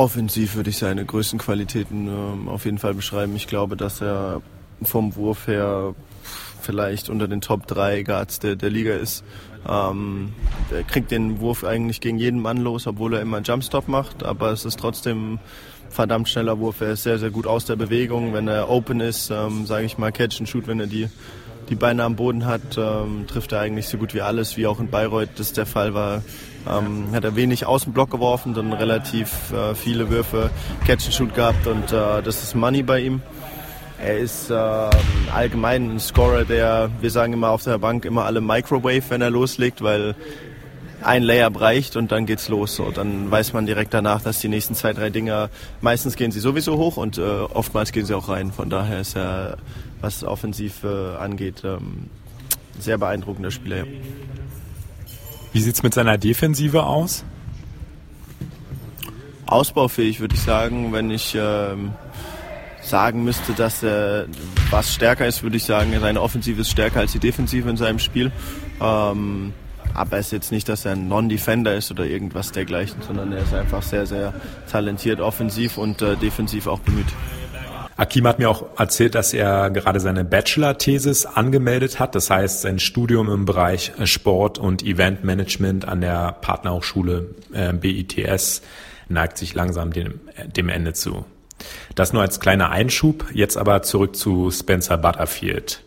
Offensiv 0.00 0.56
würde 0.56 0.70
ich 0.70 0.78
seine 0.78 1.04
größten 1.04 1.38
Qualitäten 1.38 2.08
äh, 2.08 2.48
auf 2.48 2.64
jeden 2.64 2.78
Fall 2.78 2.94
beschreiben. 2.94 3.36
Ich 3.36 3.46
glaube, 3.46 3.76
dass 3.76 4.00
er 4.00 4.40
vom 4.80 5.14
Wurf 5.14 5.46
her 5.46 5.94
vielleicht 6.62 7.10
unter 7.10 7.28
den 7.28 7.42
Top 7.42 7.66
3 7.66 8.02
Guards 8.04 8.38
der, 8.38 8.56
der 8.56 8.70
Liga 8.70 8.94
ist. 8.94 9.22
Ähm, 9.68 10.32
er 10.70 10.84
kriegt 10.84 11.10
den 11.10 11.40
Wurf 11.40 11.64
eigentlich 11.64 12.00
gegen 12.00 12.18
jeden 12.18 12.40
Mann 12.40 12.56
los, 12.56 12.86
obwohl 12.86 13.12
er 13.12 13.20
immer 13.20 13.36
einen 13.36 13.44
Jumpstop 13.44 13.88
macht, 13.88 14.24
aber 14.24 14.52
es 14.52 14.64
ist 14.64 14.80
trotzdem 14.80 15.38
verdammt 15.90 16.30
schneller 16.30 16.58
Wurf. 16.58 16.80
Er 16.80 16.92
ist 16.92 17.02
sehr, 17.02 17.18
sehr 17.18 17.30
gut 17.30 17.46
aus 17.46 17.66
der 17.66 17.76
Bewegung. 17.76 18.32
Wenn 18.32 18.48
er 18.48 18.70
open 18.70 19.00
ist, 19.00 19.28
ähm, 19.28 19.66
sage 19.66 19.84
ich 19.84 19.98
mal, 19.98 20.12
Catch 20.12 20.40
and 20.40 20.48
Shoot, 20.48 20.66
wenn 20.66 20.80
er 20.80 20.86
die, 20.86 21.10
die 21.68 21.74
Beine 21.74 22.04
am 22.04 22.16
Boden 22.16 22.46
hat, 22.46 22.78
ähm, 22.78 23.26
trifft 23.26 23.52
er 23.52 23.60
eigentlich 23.60 23.86
so 23.88 23.98
gut 23.98 24.14
wie 24.14 24.22
alles, 24.22 24.56
wie 24.56 24.66
auch 24.66 24.80
in 24.80 24.88
Bayreuth 24.88 25.28
das 25.36 25.52
der 25.52 25.66
Fall 25.66 25.92
war. 25.92 26.22
Ähm, 26.68 27.08
hat 27.12 27.24
er 27.24 27.36
wenig 27.36 27.64
Außenblock 27.64 28.10
geworfen, 28.10 28.54
sondern 28.54 28.78
relativ 28.78 29.52
äh, 29.52 29.74
viele 29.74 30.10
Würfe 30.10 30.50
Catch 30.86 31.06
and 31.06 31.14
Shoot 31.14 31.34
gehabt 31.34 31.66
und 31.66 31.92
äh, 31.92 32.22
das 32.22 32.42
ist 32.42 32.54
Money 32.54 32.82
bei 32.82 33.00
ihm. 33.00 33.22
Er 34.02 34.18
ist 34.18 34.50
äh, 34.50 34.54
allgemein 34.54 35.96
ein 35.96 36.00
Scorer, 36.00 36.44
der, 36.44 36.90
wir 37.00 37.10
sagen 37.10 37.32
immer 37.34 37.50
auf 37.50 37.64
der 37.64 37.78
Bank, 37.78 38.04
immer 38.04 38.24
alle 38.24 38.40
Microwave, 38.40 39.02
wenn 39.08 39.20
er 39.20 39.30
loslegt, 39.30 39.82
weil 39.82 40.14
ein 41.02 41.22
Layup 41.22 41.60
reicht 41.60 41.96
und 41.96 42.12
dann 42.12 42.26
geht's 42.26 42.48
los. 42.48 42.76
So, 42.76 42.90
dann 42.90 43.30
weiß 43.30 43.52
man 43.52 43.66
direkt 43.66 43.92
danach, 43.94 44.22
dass 44.22 44.40
die 44.40 44.48
nächsten 44.48 44.74
zwei, 44.74 44.92
drei 44.92 45.10
Dinger, 45.10 45.50
meistens 45.80 46.16
gehen 46.16 46.32
sie 46.32 46.40
sowieso 46.40 46.76
hoch 46.76 46.96
und 46.96 47.18
äh, 47.18 47.22
oftmals 47.22 47.92
gehen 47.92 48.06
sie 48.06 48.14
auch 48.14 48.28
rein. 48.28 48.52
Von 48.52 48.70
daher 48.70 49.00
ist 49.00 49.16
er, 49.16 49.58
was 50.00 50.24
offensiv 50.24 50.84
äh, 50.84 51.16
angeht, 51.16 51.62
ähm, 51.64 52.08
sehr 52.78 52.98
beeindruckender 52.98 53.50
Spieler. 53.50 53.78
Ja. 53.78 53.84
Wie 55.52 55.60
sieht's 55.60 55.82
mit 55.82 55.94
seiner 55.94 56.16
Defensive 56.16 56.84
aus? 56.84 57.24
Ausbaufähig, 59.46 60.20
würde 60.20 60.34
ich 60.34 60.42
sagen. 60.42 60.92
Wenn 60.92 61.10
ich 61.10 61.36
ähm, 61.36 61.92
sagen 62.82 63.24
müsste, 63.24 63.52
dass 63.52 63.82
er 63.82 64.26
was 64.70 64.94
stärker 64.94 65.26
ist, 65.26 65.42
würde 65.42 65.56
ich 65.56 65.64
sagen, 65.64 65.92
seine 66.00 66.20
Offensive 66.22 66.60
ist 66.60 66.70
stärker 66.70 67.00
als 67.00 67.12
die 67.12 67.18
Defensive 67.18 67.68
in 67.68 67.76
seinem 67.76 67.98
Spiel. 67.98 68.30
Ähm, 68.80 69.52
aber 69.92 70.18
es 70.18 70.26
ist 70.26 70.32
jetzt 70.32 70.52
nicht, 70.52 70.68
dass 70.68 70.84
er 70.84 70.92
ein 70.92 71.08
Non-Defender 71.08 71.74
ist 71.74 71.90
oder 71.90 72.06
irgendwas 72.06 72.52
dergleichen, 72.52 73.02
sondern 73.02 73.32
er 73.32 73.42
ist 73.42 73.52
einfach 73.52 73.82
sehr, 73.82 74.06
sehr 74.06 74.32
talentiert, 74.70 75.20
offensiv 75.20 75.78
und 75.78 76.00
äh, 76.00 76.16
defensiv 76.16 76.68
auch 76.68 76.78
bemüht. 76.78 77.08
Akim 78.00 78.26
hat 78.26 78.38
mir 78.38 78.48
auch 78.48 78.64
erzählt, 78.78 79.14
dass 79.14 79.34
er 79.34 79.68
gerade 79.68 80.00
seine 80.00 80.24
Bachelor-Thesis 80.24 81.26
angemeldet 81.26 81.98
hat. 81.98 82.14
Das 82.14 82.30
heißt, 82.30 82.62
sein 82.62 82.78
Studium 82.78 83.30
im 83.30 83.44
Bereich 83.44 83.92
Sport 84.04 84.58
und 84.58 84.82
Eventmanagement 84.82 85.86
an 85.86 86.00
der 86.00 86.32
Partnerhochschule 86.40 87.34
äh, 87.52 87.74
BITS 87.74 88.62
neigt 89.10 89.36
sich 89.36 89.54
langsam 89.54 89.92
dem, 89.92 90.18
dem 90.56 90.70
Ende 90.70 90.94
zu. 90.94 91.26
Das 91.94 92.14
nur 92.14 92.22
als 92.22 92.40
kleiner 92.40 92.70
Einschub. 92.70 93.26
Jetzt 93.34 93.58
aber 93.58 93.82
zurück 93.82 94.16
zu 94.16 94.50
Spencer 94.50 94.96
Butterfield. 94.96 95.82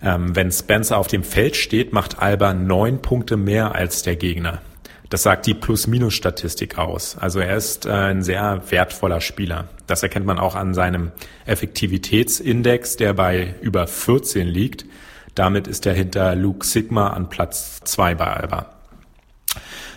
Ähm, 0.00 0.34
wenn 0.34 0.50
Spencer 0.50 0.96
auf 0.96 1.08
dem 1.08 1.24
Feld 1.24 1.56
steht, 1.56 1.92
macht 1.92 2.22
Alba 2.22 2.54
neun 2.54 3.02
Punkte 3.02 3.36
mehr 3.36 3.74
als 3.74 4.02
der 4.02 4.16
Gegner. 4.16 4.62
Das 5.10 5.22
sagt 5.22 5.46
die 5.46 5.54
Plus-Minus-Statistik 5.54 6.76
aus. 6.76 7.16
Also 7.18 7.40
er 7.40 7.56
ist 7.56 7.86
äh, 7.86 7.90
ein 7.90 8.22
sehr 8.22 8.62
wertvoller 8.68 9.20
Spieler. 9.20 9.68
Das 9.86 10.02
erkennt 10.02 10.26
man 10.26 10.38
auch 10.38 10.54
an 10.54 10.74
seinem 10.74 11.12
Effektivitätsindex, 11.46 12.96
der 12.96 13.14
bei 13.14 13.54
über 13.62 13.86
14 13.86 14.46
liegt. 14.46 14.84
Damit 15.34 15.66
ist 15.66 15.86
er 15.86 15.94
hinter 15.94 16.34
Luke 16.34 16.66
Sigma 16.66 17.08
an 17.08 17.30
Platz 17.30 17.80
zwei 17.84 18.14
bei 18.14 18.26
Alba. 18.26 18.74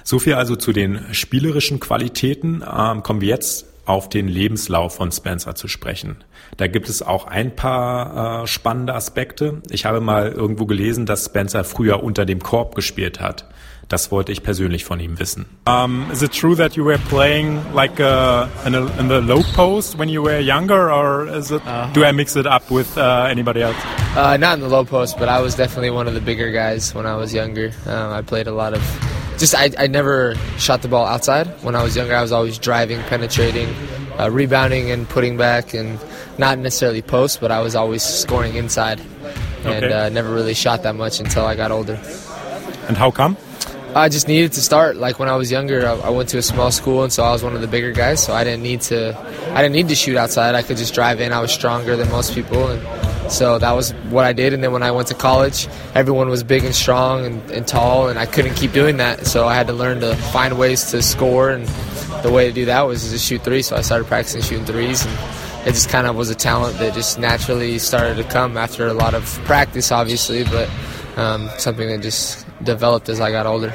So 0.03 0.17
viel 0.17 0.35
also 0.35 0.55
zu 0.55 0.71
den 0.71 1.13
spielerischen 1.13 1.79
Qualitäten. 1.79 2.63
Ähm, 2.63 3.03
kommen 3.03 3.21
wir 3.21 3.29
jetzt 3.29 3.65
auf 3.85 4.07
den 4.07 4.27
Lebenslauf 4.27 4.95
von 4.95 5.11
Spencer 5.11 5.55
zu 5.55 5.67
sprechen. 5.67 6.23
Da 6.57 6.67
gibt 6.67 6.87
es 6.87 7.01
auch 7.01 7.27
ein 7.27 7.55
paar 7.55 8.43
äh, 8.43 8.47
spannende 8.47 8.93
Aspekte. 8.93 9.61
Ich 9.69 9.85
habe 9.85 9.99
mal 9.99 10.31
irgendwo 10.31 10.65
gelesen, 10.65 11.05
dass 11.05 11.25
Spencer 11.25 11.63
früher 11.63 12.03
unter 12.03 12.25
dem 12.25 12.41
Korb 12.41 12.75
gespielt 12.75 13.19
hat. 13.19 13.45
Das 13.91 14.09
wollte 14.09 14.31
ich 14.31 14.41
persönlich 14.41 14.85
von 14.85 15.01
ihm 15.01 15.19
wissen. 15.19 15.45
Um, 15.67 16.09
is 16.13 16.21
it 16.21 16.31
true 16.31 16.55
that 16.55 16.77
you 16.77 16.85
were 16.85 16.97
playing 17.09 17.59
like 17.73 17.99
uh, 17.99 18.47
in, 18.65 18.73
a, 18.73 18.85
in, 18.97 19.09
the 19.09 19.19
low 19.19 19.43
post 19.53 19.99
when 19.99 20.07
you 20.07 20.23
were 20.23 20.39
younger, 20.39 20.89
or 20.89 21.27
is 21.27 21.51
it? 21.51 21.61
Uh, 21.67 21.91
do 21.91 22.05
I 22.05 22.13
mix 22.13 22.37
it 22.37 22.47
up 22.47 22.71
with 22.71 22.97
uh, 22.97 23.27
anybody 23.29 23.61
else? 23.61 23.75
Uh, 24.15 24.37
not 24.37 24.53
in 24.53 24.61
the 24.61 24.69
low 24.69 24.85
post, 24.85 25.19
but 25.19 25.27
I 25.27 25.41
was 25.41 25.55
definitely 25.55 25.89
one 25.89 26.07
of 26.07 26.13
the 26.13 26.21
bigger 26.21 26.53
guys 26.53 26.95
when 26.95 27.05
I 27.05 27.17
was 27.17 27.33
younger. 27.33 27.73
Um, 27.85 28.13
I 28.13 28.21
played 28.21 28.47
a 28.47 28.53
lot 28.53 28.73
of 28.73 28.81
just 29.37 29.53
I, 29.55 29.71
I 29.77 29.87
never 29.87 30.35
shot 30.57 30.83
the 30.83 30.87
ball 30.87 31.05
outside. 31.05 31.47
When 31.61 31.75
I 31.75 31.83
was 31.83 31.93
younger, 31.93 32.15
I 32.15 32.21
was 32.21 32.31
always 32.31 32.57
driving, 32.59 33.01
penetrating, 33.09 33.67
uh, 34.17 34.31
rebounding, 34.31 34.89
and 34.89 35.05
putting 35.09 35.35
back, 35.35 35.73
and 35.73 35.99
not 36.37 36.57
necessarily 36.59 37.01
post, 37.01 37.41
but 37.41 37.51
I 37.51 37.59
was 37.59 37.75
always 37.75 38.03
scoring 38.03 38.55
inside, 38.55 39.01
and 39.65 39.83
okay. 39.83 39.91
uh, 39.91 40.07
never 40.07 40.33
really 40.33 40.53
shot 40.53 40.83
that 40.83 40.95
much 40.95 41.19
until 41.19 41.45
I 41.45 41.55
got 41.55 41.71
older. 41.71 41.99
And 42.87 42.95
how 42.95 43.11
come? 43.11 43.35
I 43.93 44.07
just 44.07 44.27
needed 44.27 44.53
to 44.53 44.61
start. 44.61 44.95
Like 44.95 45.19
when 45.19 45.27
I 45.27 45.35
was 45.35 45.51
younger, 45.51 45.85
I, 45.85 45.95
I, 45.95 46.09
went 46.11 46.29
to 46.29 46.37
a 46.37 46.41
small 46.41 46.71
school, 46.71 47.03
and 47.03 47.11
so 47.11 47.23
I 47.23 47.31
was 47.31 47.43
one 47.43 47.55
of 47.55 47.61
the 47.61 47.67
bigger 47.67 47.91
guys. 47.91 48.23
So 48.23 48.33
I 48.33 48.45
didn't 48.45 48.63
need 48.63 48.79
to, 48.81 49.17
I 49.53 49.61
didn't 49.61 49.73
need 49.73 49.89
to 49.89 49.95
shoot 49.95 50.15
outside. 50.15 50.55
I 50.55 50.63
could 50.63 50.77
just 50.77 50.93
drive 50.93 51.19
in. 51.19 51.33
I 51.33 51.41
was 51.41 51.51
stronger 51.51 51.97
than 51.97 52.09
most 52.09 52.33
people, 52.33 52.69
and 52.69 53.31
so 53.31 53.59
that 53.59 53.71
was 53.73 53.91
what 54.09 54.23
I 54.23 54.31
did. 54.31 54.53
And 54.53 54.63
then 54.63 54.71
when 54.71 54.81
I 54.81 54.91
went 54.91 55.09
to 55.09 55.13
college, 55.13 55.67
everyone 55.93 56.29
was 56.29 56.41
big 56.41 56.63
and 56.63 56.73
strong 56.73 57.25
and, 57.25 57.51
and 57.51 57.67
tall, 57.67 58.07
and 58.07 58.17
I 58.17 58.25
couldn't 58.25 58.55
keep 58.55 58.71
doing 58.71 58.95
that. 58.97 59.27
So 59.27 59.45
I 59.45 59.55
had 59.55 59.67
to 59.67 59.73
learn 59.73 59.99
to 60.01 60.15
find 60.15 60.57
ways 60.57 60.91
to 60.91 61.01
score. 61.01 61.49
And 61.49 61.67
the 62.23 62.31
way 62.31 62.47
to 62.47 62.53
do 62.53 62.65
that 62.65 62.83
was 62.83 63.11
to 63.11 63.17
shoot 63.17 63.43
three. 63.43 63.61
So 63.61 63.75
I 63.75 63.81
started 63.81 64.07
practicing 64.07 64.41
shooting 64.41 64.65
threes. 64.65 65.05
And 65.05 65.67
it 65.67 65.73
just 65.73 65.89
kind 65.89 66.07
of 66.07 66.15
was 66.15 66.29
a 66.29 66.35
talent 66.35 66.77
that 66.79 66.93
just 66.93 67.19
naturally 67.19 67.77
started 67.77 68.15
to 68.17 68.23
come 68.23 68.55
after 68.57 68.87
a 68.87 68.93
lot 68.93 69.13
of 69.13 69.25
practice, 69.45 69.91
obviously, 69.91 70.45
but 70.45 70.69
um, 71.17 71.49
something 71.57 71.87
that 71.89 72.01
just 72.01 72.45
developed 72.63 73.09
as 73.09 73.19
I 73.19 73.31
got 73.31 73.45
older. 73.45 73.73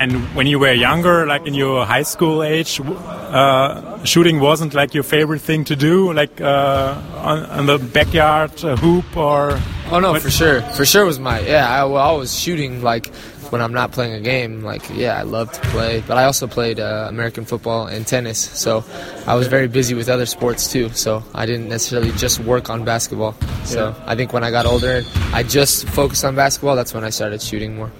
And 0.00 0.12
when 0.34 0.46
you 0.48 0.58
were 0.58 0.72
younger, 0.72 1.24
like 1.24 1.46
in 1.46 1.54
your 1.54 1.86
high 1.86 2.02
school 2.02 2.42
age, 2.42 2.80
uh, 2.80 4.04
shooting 4.04 4.40
wasn't 4.40 4.74
like 4.74 4.92
your 4.92 5.04
favorite 5.04 5.40
thing 5.40 5.64
to 5.64 5.76
do, 5.76 6.12
like 6.12 6.40
uh, 6.40 7.00
on, 7.16 7.44
on, 7.44 7.66
the 7.66 7.78
backyard 7.78 8.64
uh, 8.64 8.76
hoop 8.76 9.16
or. 9.16 9.58
Oh 9.90 10.00
no, 10.00 10.12
what? 10.12 10.22
for 10.22 10.30
sure, 10.30 10.62
for 10.62 10.84
sure 10.84 11.04
was 11.04 11.20
my 11.20 11.40
yeah. 11.40 11.68
I, 11.68 11.84
well, 11.84 12.02
I 12.02 12.12
was 12.18 12.36
shooting 12.36 12.82
like 12.82 13.12
when 13.54 13.62
I'm 13.62 13.72
not 13.72 13.92
playing 13.92 14.14
a 14.14 14.20
game. 14.20 14.64
Like 14.64 14.82
yeah, 14.90 15.14
I 15.16 15.22
love 15.22 15.52
to 15.52 15.60
play, 15.70 16.02
but 16.08 16.16
I 16.18 16.24
also 16.24 16.46
played 16.48 16.80
uh, 16.80 17.06
American 17.08 17.44
football 17.44 17.86
and 17.86 18.04
tennis, 18.04 18.38
so 18.64 18.82
I 19.28 19.36
was 19.36 19.46
very 19.46 19.68
busy 19.68 19.94
with 19.94 20.08
other 20.08 20.26
sports 20.26 20.62
too. 20.72 20.88
So 20.90 21.22
I 21.32 21.46
didn't 21.46 21.68
necessarily 21.68 22.10
just 22.18 22.40
work 22.40 22.68
on 22.68 22.84
basketball. 22.84 23.34
So 23.62 23.78
yeah. 23.78 24.12
I 24.12 24.16
think 24.16 24.32
when 24.32 24.42
I 24.42 24.50
got 24.50 24.66
older, 24.66 25.04
I 25.32 25.44
just 25.44 25.88
focused 25.88 26.24
on 26.24 26.34
basketball. 26.34 26.74
That's 26.74 26.92
when 26.92 27.04
I 27.04 27.10
started 27.10 27.40
shooting 27.40 27.76
more. 27.76 27.90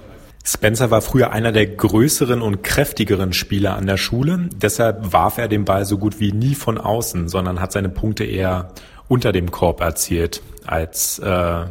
Spencer 0.46 0.90
war 0.90 1.00
früher 1.00 1.30
einer 1.30 1.52
der 1.52 1.66
größeren 1.66 2.42
und 2.42 2.62
kräftigeren 2.62 3.32
Spieler 3.32 3.76
an 3.76 3.86
der 3.86 3.96
Schule. 3.96 4.50
Deshalb 4.52 5.12
warf 5.12 5.38
er 5.38 5.48
den 5.48 5.64
Ball 5.64 5.86
so 5.86 5.98
gut 5.98 6.18
wie 6.18 6.32
nie 6.32 6.56
von 6.56 6.78
außen, 6.78 7.28
sondern 7.28 7.60
hat 7.60 7.72
seine 7.72 7.88
Punkte 7.88 8.24
eher 8.24 8.72
unter 9.08 9.32
dem 9.32 9.52
Korb 9.52 9.80
erzielt, 9.80 10.42
als 10.66 11.18
äh, 11.20 11.66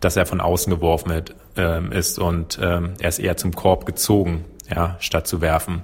dass 0.00 0.16
er 0.16 0.24
von 0.24 0.40
außen 0.40 0.72
geworfen 0.72 1.12
hat, 1.12 1.34
äh, 1.56 1.96
ist. 1.96 2.18
Und 2.18 2.58
äh, 2.58 2.80
er 2.98 3.08
ist 3.08 3.18
eher 3.18 3.36
zum 3.36 3.54
Korb 3.54 3.86
gezogen, 3.86 4.44
ja, 4.74 4.96
statt 5.00 5.26
zu 5.26 5.40
werfen. 5.40 5.82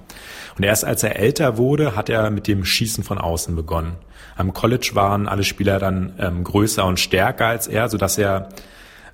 Und 0.57 0.63
erst 0.63 0.85
als 0.85 1.03
er 1.03 1.17
älter 1.17 1.57
wurde, 1.57 1.95
hat 1.95 2.09
er 2.09 2.29
mit 2.31 2.47
dem 2.47 2.65
Schießen 2.65 3.03
von 3.03 3.17
außen 3.17 3.55
begonnen. 3.55 3.95
Am 4.35 4.53
College 4.53 4.91
waren 4.93 5.27
alle 5.27 5.43
Spieler 5.43 5.79
dann 5.79 6.13
ähm, 6.19 6.43
größer 6.43 6.85
und 6.85 6.99
stärker 6.99 7.47
als 7.47 7.67
er, 7.67 7.89
so 7.89 7.97
dass 7.97 8.17
er 8.17 8.49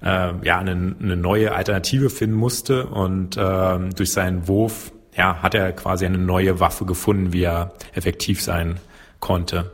äh, 0.01 0.31
ja 0.43 0.59
eine, 0.59 0.95
eine 1.01 1.17
neue 1.17 1.53
Alternative 1.53 2.09
finden 2.09 2.35
musste 2.35 2.87
und 2.87 3.35
äh, 3.37 3.79
durch 3.95 4.11
seinen 4.11 4.47
Wurf 4.47 4.91
ja, 5.15 5.41
hat 5.41 5.55
er 5.55 5.71
quasi 5.73 6.05
eine 6.05 6.19
neue 6.19 6.59
Waffe 6.59 6.85
gefunden, 6.85 7.33
wie 7.33 7.43
er 7.43 7.73
effektiv 7.93 8.41
sein 8.41 8.79
konnte. 9.19 9.71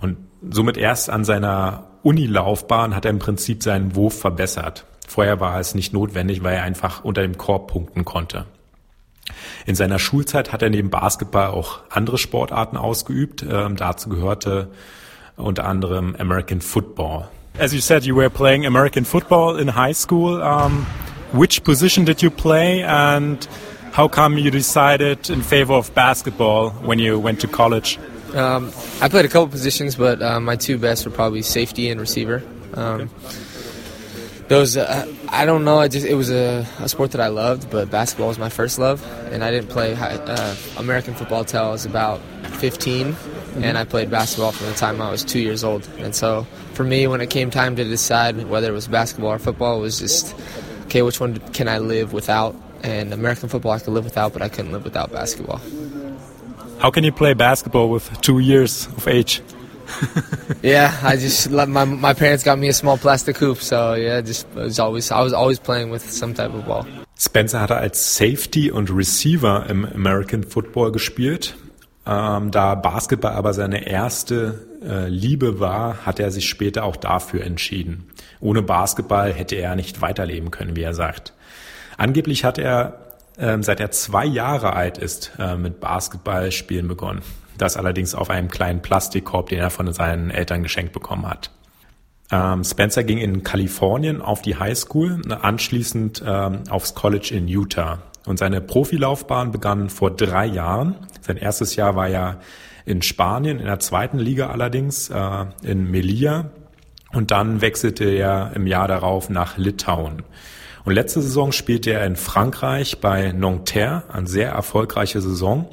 Und 0.00 0.18
somit 0.50 0.76
erst 0.76 1.10
an 1.10 1.24
seiner 1.24 1.86
Unilaufbahn 2.02 2.94
hat 2.94 3.04
er 3.06 3.10
im 3.10 3.18
Prinzip 3.18 3.62
seinen 3.62 3.94
Wurf 3.96 4.18
verbessert. 4.20 4.84
Vorher 5.10 5.40
war 5.40 5.58
es 5.58 5.74
nicht 5.74 5.92
notwendig, 5.92 6.44
weil 6.44 6.54
er 6.54 6.62
einfach 6.62 7.02
unter 7.02 7.22
dem 7.22 7.36
Korb 7.36 7.72
punkten 7.72 8.04
konnte. 8.04 8.44
In 9.66 9.74
seiner 9.74 9.98
Schulzeit 9.98 10.52
hat 10.52 10.62
er 10.62 10.70
neben 10.70 10.88
Basketball 10.88 11.48
auch 11.48 11.80
andere 11.90 12.16
Sportarten 12.16 12.76
ausgeübt. 12.76 13.42
Ähm, 13.42 13.74
dazu 13.74 14.08
gehörte 14.08 14.70
unter 15.34 15.66
anderem 15.66 16.14
American 16.16 16.60
Football. 16.60 17.26
As 17.58 17.72
you 17.72 17.80
said, 17.80 18.04
you 18.04 18.14
were 18.14 18.30
playing 18.30 18.64
American 18.64 19.04
football 19.04 19.58
in 19.58 19.74
high 19.74 19.96
school. 19.96 20.40
Um, 20.42 20.86
which 21.32 21.64
position 21.64 22.04
did 22.04 22.22
you 22.22 22.30
play, 22.30 22.84
and 22.84 23.48
how 23.90 24.06
come 24.06 24.38
you 24.38 24.52
decided 24.52 25.28
in 25.28 25.42
favor 25.42 25.74
of 25.74 25.92
basketball 25.92 26.70
when 26.84 27.00
you 27.00 27.18
went 27.18 27.40
to 27.40 27.48
college? 27.48 27.98
Um, 28.32 28.70
I 29.02 29.08
played 29.08 29.24
a 29.24 29.28
couple 29.28 29.48
positions, 29.48 29.96
but 29.96 30.22
uh, 30.22 30.38
my 30.38 30.54
two 30.54 30.78
best 30.78 31.04
were 31.04 31.10
probably 31.12 31.42
safety 31.42 31.90
and 31.90 32.00
receiver. 32.00 32.44
Um, 32.74 33.00
okay. 33.00 33.08
Those 34.50 34.76
uh, 34.76 35.06
I 35.28 35.44
don't 35.44 35.64
know. 35.64 35.78
I 35.78 35.86
just 35.86 36.04
it 36.04 36.14
was 36.14 36.28
a, 36.28 36.66
a, 36.80 36.88
sport 36.88 37.12
that 37.12 37.20
I 37.20 37.28
loved, 37.28 37.70
but 37.70 37.88
basketball 37.88 38.26
was 38.26 38.38
my 38.40 38.48
first 38.48 38.80
love, 38.80 39.00
and 39.30 39.44
I 39.44 39.52
didn't 39.52 39.70
play 39.70 39.94
high, 39.94 40.16
uh, 40.16 40.56
American 40.76 41.14
football 41.14 41.44
till 41.44 41.62
I 41.62 41.70
was 41.70 41.86
about 41.86 42.20
15, 42.58 43.12
mm-hmm. 43.12 43.62
and 43.62 43.78
I 43.78 43.84
played 43.84 44.10
basketball 44.10 44.50
from 44.50 44.66
the 44.66 44.74
time 44.74 45.00
I 45.00 45.08
was 45.08 45.22
two 45.22 45.38
years 45.38 45.62
old. 45.62 45.88
And 45.98 46.16
so 46.16 46.48
for 46.74 46.82
me, 46.82 47.06
when 47.06 47.20
it 47.20 47.30
came 47.30 47.52
time 47.52 47.76
to 47.76 47.84
decide 47.84 48.48
whether 48.48 48.70
it 48.70 48.72
was 48.72 48.88
basketball 48.88 49.30
or 49.30 49.38
football, 49.38 49.78
it 49.78 49.82
was 49.82 50.00
just 50.00 50.34
okay, 50.86 51.02
which 51.02 51.20
one 51.20 51.38
can 51.52 51.68
I 51.68 51.78
live 51.78 52.12
without? 52.12 52.56
And 52.82 53.14
American 53.14 53.48
football 53.48 53.70
I 53.70 53.78
could 53.78 53.92
live 53.92 54.04
without, 54.04 54.32
but 54.32 54.42
I 54.42 54.48
couldn't 54.48 54.72
live 54.72 54.82
without 54.82 55.12
basketball. 55.12 55.60
How 56.80 56.90
can 56.90 57.04
you 57.04 57.12
play 57.12 57.34
basketball 57.34 57.88
with 57.88 58.20
two 58.20 58.40
years 58.40 58.88
of 58.88 59.06
age? 59.06 59.42
yeah, 60.62 60.92
I 61.02 61.16
just 61.16 61.50
my 61.50 61.84
my 61.84 62.14
parents 62.14 62.44
got 62.44 62.58
me 62.58 62.68
a 62.68 62.72
small 62.72 62.98
plastic 62.98 63.38
hoop, 63.38 63.58
so 63.58 63.94
yeah, 63.94 64.20
just 64.20 64.46
was 64.54 64.78
always 64.78 65.10
I 65.10 65.22
was 65.22 65.32
always 65.32 65.58
playing 65.58 65.90
with 65.90 66.02
some 66.10 66.34
type 66.34 66.54
of 66.54 66.64
ball. 66.66 66.86
Spencer 67.16 67.60
hatte 67.60 67.76
als 67.76 68.16
Safety 68.16 68.70
und 68.70 68.90
Receiver 68.90 69.66
im 69.68 69.84
American 69.84 70.42
Football 70.42 70.92
gespielt 70.92 71.54
Ähm, 72.06 72.50
da 72.50 72.74
Basketball 72.74 73.34
aber 73.34 73.52
seine 73.52 73.86
erste 73.86 74.66
äh, 74.82 75.08
Liebe 75.08 75.60
war, 75.60 76.06
hat 76.06 76.18
er 76.18 76.30
sich 76.30 76.48
später 76.48 76.84
auch 76.84 76.96
dafür 76.96 77.44
entschieden. 77.44 78.10
Ohne 78.40 78.62
Basketball 78.62 79.32
hätte 79.32 79.56
er 79.56 79.76
nicht 79.76 80.00
weiterleben 80.00 80.50
können, 80.50 80.76
wie 80.76 80.82
er 80.82 80.94
sagt. 80.94 81.34
Angeblich 81.98 82.44
hat 82.44 82.58
er 82.58 82.98
ähm, 83.38 83.62
seit 83.62 83.80
er 83.80 83.90
zwei 83.90 84.24
Jahre 84.24 84.72
alt 84.72 84.98
ist, 84.98 85.32
äh, 85.38 85.56
mit 85.56 85.78
Basketballspielen 85.78 86.88
begonnen. 86.88 87.22
Das 87.60 87.76
allerdings 87.76 88.14
auf 88.14 88.30
einem 88.30 88.48
kleinen 88.48 88.80
Plastikkorb, 88.80 89.50
den 89.50 89.58
er 89.58 89.70
von 89.70 89.92
seinen 89.92 90.30
Eltern 90.30 90.62
geschenkt 90.62 90.92
bekommen 90.92 91.28
hat. 91.28 91.50
Ähm, 92.32 92.64
Spencer 92.64 93.04
ging 93.04 93.18
in 93.18 93.42
Kalifornien 93.42 94.22
auf 94.22 94.40
die 94.40 94.56
High 94.56 94.78
School, 94.78 95.20
anschließend 95.28 96.22
ähm, 96.26 96.62
aufs 96.70 96.94
College 96.94 97.34
in 97.34 97.48
Utah. 97.48 97.98
Und 98.24 98.38
seine 98.38 98.62
Profilaufbahn 98.62 99.50
begann 99.50 99.90
vor 99.90 100.10
drei 100.10 100.46
Jahren. 100.46 100.94
Sein 101.20 101.36
erstes 101.36 101.76
Jahr 101.76 101.96
war 101.96 102.08
ja 102.08 102.38
in 102.86 103.02
Spanien, 103.02 103.58
in 103.58 103.66
der 103.66 103.80
zweiten 103.80 104.18
Liga 104.18 104.48
allerdings, 104.48 105.10
äh, 105.10 105.46
in 105.62 105.90
Melilla. 105.90 106.50
Und 107.12 107.30
dann 107.30 107.60
wechselte 107.60 108.04
er 108.04 108.52
im 108.54 108.66
Jahr 108.66 108.88
darauf 108.88 109.28
nach 109.28 109.58
Litauen. 109.58 110.22
Und 110.84 110.94
letzte 110.94 111.20
Saison 111.20 111.52
spielte 111.52 111.90
er 111.92 112.06
in 112.06 112.16
Frankreich 112.16 113.00
bei 113.00 113.32
Nanterre, 113.32 114.04
eine 114.10 114.26
sehr 114.26 114.50
erfolgreiche 114.50 115.20
Saison. 115.20 115.68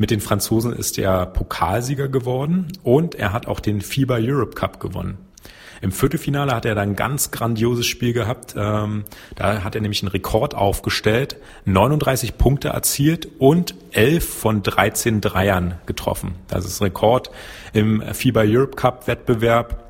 Mit 0.00 0.10
den 0.10 0.20
Franzosen 0.22 0.72
ist 0.72 0.98
er 0.98 1.26
Pokalsieger 1.26 2.08
geworden 2.08 2.68
und 2.82 3.14
er 3.16 3.34
hat 3.34 3.46
auch 3.46 3.60
den 3.60 3.82
FIBA 3.82 4.16
Europe 4.18 4.54
Cup 4.54 4.80
gewonnen. 4.80 5.18
Im 5.82 5.92
Viertelfinale 5.92 6.54
hat 6.54 6.64
er 6.64 6.74
dann 6.74 6.90
ein 6.90 6.96
ganz 6.96 7.32
grandioses 7.32 7.86
Spiel 7.86 8.14
gehabt. 8.14 8.54
Ähm, 8.56 9.04
da 9.36 9.62
hat 9.62 9.74
er 9.74 9.82
nämlich 9.82 10.02
einen 10.02 10.08
Rekord 10.08 10.54
aufgestellt, 10.54 11.36
39 11.66 12.38
Punkte 12.38 12.68
erzielt 12.68 13.28
und 13.38 13.74
11 13.90 14.26
von 14.26 14.62
13 14.62 15.20
Dreiern 15.20 15.74
getroffen. 15.84 16.34
Das 16.48 16.64
ist 16.64 16.80
Rekord 16.80 17.30
im 17.74 18.00
FIBA 18.00 18.44
Europe 18.46 18.76
Cup 18.76 19.06
Wettbewerb. 19.06 19.84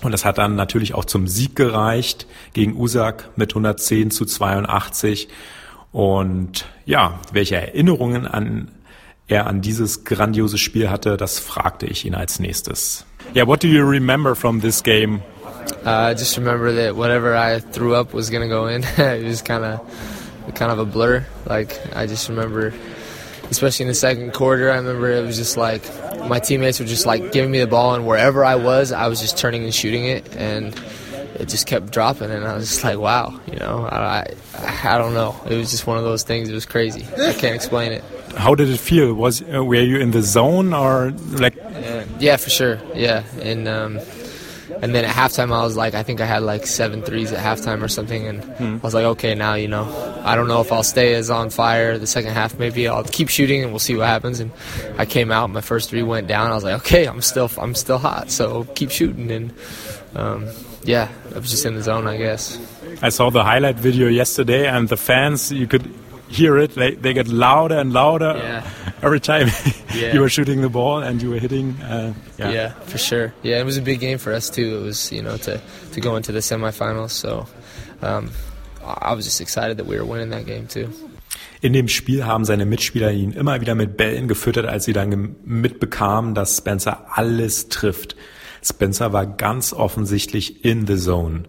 Und 0.00 0.12
das 0.12 0.24
hat 0.24 0.38
dann 0.38 0.56
natürlich 0.56 0.94
auch 0.94 1.04
zum 1.04 1.28
Sieg 1.28 1.56
gereicht 1.56 2.26
gegen 2.54 2.74
Usak 2.74 3.28
mit 3.36 3.50
110 3.50 4.12
zu 4.12 4.24
82. 4.24 5.28
Und 5.92 6.64
ja, 6.86 7.20
welche 7.32 7.56
Erinnerungen 7.56 8.26
an 8.26 8.70
er 9.32 9.46
an 9.46 9.60
dieses 9.60 10.04
grandiose 10.04 10.58
Spiel 10.58 10.90
hatte, 10.90 11.16
das 11.16 11.38
fragte 11.38 11.86
ich 11.86 12.04
ihn 12.04 12.14
als 12.14 12.38
nächstes. 12.38 13.04
Yeah, 13.34 13.46
what 13.46 13.62
do 13.62 13.68
you 13.68 13.84
remember 13.84 14.34
from 14.34 14.60
this 14.60 14.82
game? 14.82 15.22
Uh, 15.84 16.10
I 16.10 16.14
just 16.14 16.36
remember 16.36 16.72
that 16.72 16.96
whatever 16.96 17.34
I 17.34 17.60
threw 17.60 17.94
up 17.94 18.12
was 18.12 18.30
gonna 18.30 18.48
go 18.48 18.66
in. 18.66 18.82
it 18.96 19.24
was 19.24 19.42
kind 19.42 19.64
of 19.64 19.80
kind 20.54 20.70
of 20.70 20.78
a 20.78 20.84
blur. 20.84 21.24
Like 21.46 21.80
I 21.96 22.06
just 22.06 22.28
remember, 22.28 22.74
especially 23.50 23.84
in 23.84 23.88
the 23.88 23.94
second 23.94 24.32
quarter, 24.32 24.70
I 24.70 24.76
remember 24.76 25.10
it 25.10 25.24
was 25.24 25.36
just 25.36 25.56
like 25.56 25.82
my 26.28 26.38
teammates 26.38 26.78
were 26.78 26.86
just 26.86 27.06
like 27.06 27.32
giving 27.32 27.50
me 27.50 27.60
the 27.60 27.66
ball, 27.66 27.94
and 27.94 28.06
wherever 28.06 28.44
I 28.44 28.56
was, 28.56 28.92
I 28.92 29.08
was 29.08 29.20
just 29.20 29.38
turning 29.38 29.64
and 29.64 29.74
shooting 29.74 30.04
it, 30.04 30.36
and 30.36 30.74
it 31.36 31.48
just 31.48 31.66
kept 31.66 31.90
dropping, 31.90 32.30
and 32.30 32.44
I 32.44 32.54
was 32.54 32.68
just 32.68 32.84
like, 32.84 32.98
wow, 32.98 33.40
you 33.50 33.58
know, 33.58 33.88
I, 33.90 34.26
I, 34.54 34.94
I 34.94 34.98
don't 34.98 35.14
know. 35.14 35.34
It 35.48 35.56
was 35.56 35.70
just 35.70 35.86
one 35.86 35.96
of 35.96 36.04
those 36.04 36.22
things. 36.22 36.48
It 36.48 36.54
was 36.54 36.66
crazy. 36.66 37.06
I 37.18 37.32
can't 37.32 37.54
explain 37.54 37.92
it. 37.92 38.04
How 38.36 38.54
did 38.54 38.68
it 38.68 38.78
feel? 38.78 39.14
Was 39.14 39.42
uh, 39.42 39.64
were 39.64 39.76
you 39.76 39.98
in 39.98 40.10
the 40.10 40.22
zone 40.22 40.72
or 40.72 41.10
like? 41.32 41.56
Yeah, 41.56 42.04
yeah 42.18 42.36
for 42.36 42.50
sure. 42.50 42.80
Yeah, 42.94 43.24
and 43.40 43.68
um, 43.68 44.00
and 44.82 44.94
then 44.94 45.04
at 45.04 45.14
halftime, 45.14 45.52
I 45.52 45.62
was 45.62 45.76
like, 45.76 45.94
I 45.94 46.02
think 46.02 46.20
I 46.20 46.26
had 46.26 46.42
like 46.42 46.66
seven 46.66 47.02
threes 47.02 47.30
at 47.32 47.38
halftime 47.38 47.82
or 47.82 47.88
something, 47.88 48.26
and 48.26 48.42
hmm. 48.42 48.76
I 48.76 48.80
was 48.82 48.94
like, 48.94 49.04
okay, 49.04 49.34
now 49.34 49.54
you 49.54 49.68
know, 49.68 49.84
I 50.24 50.34
don't 50.34 50.48
know 50.48 50.60
if 50.60 50.72
I'll 50.72 50.82
stay 50.82 51.14
as 51.14 51.30
on 51.30 51.50
fire 51.50 51.98
the 51.98 52.06
second 52.06 52.32
half. 52.32 52.58
Maybe 52.58 52.88
I'll 52.88 53.04
keep 53.04 53.28
shooting 53.28 53.62
and 53.62 53.70
we'll 53.70 53.78
see 53.78 53.94
what 53.94 54.08
happens. 54.08 54.40
And 54.40 54.50
I 54.98 55.06
came 55.06 55.30
out, 55.30 55.50
my 55.50 55.60
first 55.60 55.90
three 55.90 56.02
went 56.02 56.26
down. 56.26 56.50
I 56.50 56.54
was 56.54 56.64
like, 56.64 56.80
okay, 56.80 57.06
I'm 57.06 57.22
still 57.22 57.48
I'm 57.58 57.74
still 57.74 57.98
hot, 57.98 58.30
so 58.30 58.64
keep 58.74 58.90
shooting. 58.90 59.30
And 59.30 59.54
um, 60.16 60.48
yeah, 60.82 61.08
I 61.34 61.38
was 61.38 61.50
just 61.50 61.64
in 61.64 61.74
the 61.74 61.82
zone, 61.82 62.08
I 62.08 62.16
guess. 62.16 62.58
I 63.02 63.10
saw 63.10 63.30
the 63.30 63.44
highlight 63.44 63.76
video 63.76 64.08
yesterday, 64.08 64.66
and 64.66 64.88
the 64.88 64.96
fans, 64.96 65.52
you 65.52 65.66
could 65.66 65.88
hear 66.32 66.58
it. 66.58 66.74
They, 66.74 66.94
they 66.94 67.12
get 67.14 67.28
louder 67.28 67.78
and 67.78 67.92
louder 67.92 68.34
yeah. 68.36 68.70
every 69.02 69.20
time 69.20 69.48
yeah. 69.94 70.12
you 70.14 70.20
were 70.20 70.28
shooting 70.28 70.60
the 70.62 70.68
ball 70.68 71.02
and 71.02 71.22
you 71.22 71.30
were 71.30 71.38
hitting. 71.38 71.80
Uh, 71.82 72.14
yeah. 72.38 72.50
yeah. 72.50 72.72
for 72.86 72.98
sure. 72.98 73.32
Yeah, 73.42 73.60
it 73.60 73.64
was 73.64 73.76
a 73.76 73.82
big 73.82 74.00
game 74.00 74.18
for 74.18 74.32
us 74.32 74.50
too. 74.50 74.78
It 74.78 74.82
was 74.82 75.12
you 75.12 75.22
know 75.22 75.36
to 75.38 75.60
to 75.92 76.00
go 76.00 76.16
into 76.16 76.32
the 76.32 76.40
semifinals. 76.40 77.10
So 77.10 77.46
um, 78.00 78.30
I 78.84 79.14
was 79.14 79.24
just 79.24 79.40
excited 79.40 79.76
that 79.76 79.86
we 79.86 79.98
were 79.98 80.04
winning 80.04 80.30
that 80.30 80.46
game 80.46 80.66
too. 80.66 80.88
In 81.60 81.72
dem 81.72 81.86
Spiel 81.86 82.26
haben 82.26 82.44
seine 82.44 82.66
Mitspieler 82.66 83.12
ihn 83.12 83.32
immer 83.32 83.60
wieder 83.60 83.76
mit 83.76 83.96
Bällen 83.96 84.26
gefüttert, 84.26 84.66
als 84.66 84.84
sie 84.84 84.92
dann 84.92 85.36
mitbekamen, 85.44 86.34
dass 86.34 86.58
Spencer 86.58 87.06
alles 87.14 87.68
trifft. 87.68 88.16
Spencer 88.64 89.12
war 89.12 89.26
ganz 89.26 89.72
offensichtlich 89.72 90.64
in 90.64 90.86
the 90.88 90.96
zone. 90.96 91.44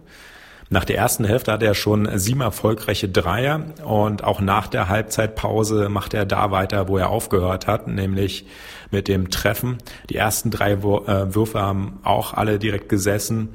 Nach 0.70 0.84
der 0.84 0.96
ersten 0.96 1.24
Hälfte 1.24 1.52
hatte 1.52 1.66
er 1.66 1.74
schon 1.74 2.08
sieben 2.18 2.40
erfolgreiche 2.40 3.08
Dreier 3.08 3.64
und 3.84 4.24
auch 4.24 4.40
nach 4.40 4.66
der 4.66 4.88
Halbzeitpause 4.88 5.88
macht 5.88 6.14
er 6.14 6.24
da 6.24 6.50
weiter, 6.50 6.88
wo 6.88 6.96
er 6.96 7.10
aufgehört 7.10 7.66
hat, 7.66 7.86
nämlich 7.86 8.46
mit 8.90 9.08
dem 9.08 9.30
Treffen. 9.30 9.78
Die 10.10 10.16
ersten 10.16 10.50
drei 10.50 10.72
äh, 10.72 10.78
Würfe 11.34 11.60
haben 11.60 11.98
auch 12.02 12.32
alle 12.32 12.58
direkt 12.58 12.88
gesessen 12.88 13.50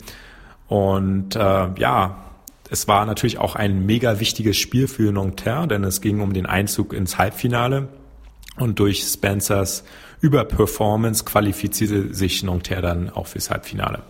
und 0.68 1.36
äh, 1.36 1.40
ja, 1.78 2.26
es 2.70 2.88
war 2.88 3.06
natürlich 3.08 3.40
auch 3.40 3.56
ein 3.56 3.86
mega 3.88 4.20
wichtiges 4.20 4.58
Spiel 4.58 4.88
für 4.88 5.12
Nanterre, 5.12 5.68
denn 5.68 5.84
es 5.84 6.02
ging 6.02 6.22
um 6.22 6.34
den 6.34 6.46
Einzug 6.46 6.94
ins 6.94 7.18
Halbfinale 7.18 7.88
und 8.58 8.78
durch 8.80 9.02
Spencers 9.04 9.84
Überperformance 10.22 11.26
qualifizierte 11.26 12.14
sich 12.14 12.44
Nanterre 12.44 12.82
dann 12.82 13.10
auch 13.10 13.28
fürs 13.28 13.50
Halbfinale. 13.50 14.04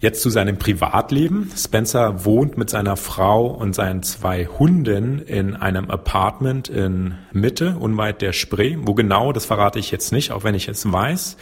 Jetzt 0.00 0.22
zu 0.22 0.30
seinem 0.30 0.56
Privatleben. 0.56 1.52
Spencer 1.54 2.24
wohnt 2.24 2.56
mit 2.56 2.70
seiner 2.70 2.96
Frau 2.96 3.48
und 3.48 3.74
seinen 3.74 4.02
zwei 4.02 4.46
Hunden 4.46 5.18
in 5.18 5.54
einem 5.54 5.90
Apartment 5.90 6.70
in 6.70 7.18
Mitte, 7.32 7.76
unweit 7.78 8.22
der 8.22 8.32
Spree. 8.32 8.78
Wo 8.80 8.94
genau, 8.94 9.32
das 9.32 9.44
verrate 9.44 9.78
ich 9.78 9.90
jetzt 9.90 10.10
nicht, 10.10 10.32
auch 10.32 10.42
wenn 10.42 10.54
ich 10.54 10.68
es 10.68 10.90
weiß. 10.90 11.36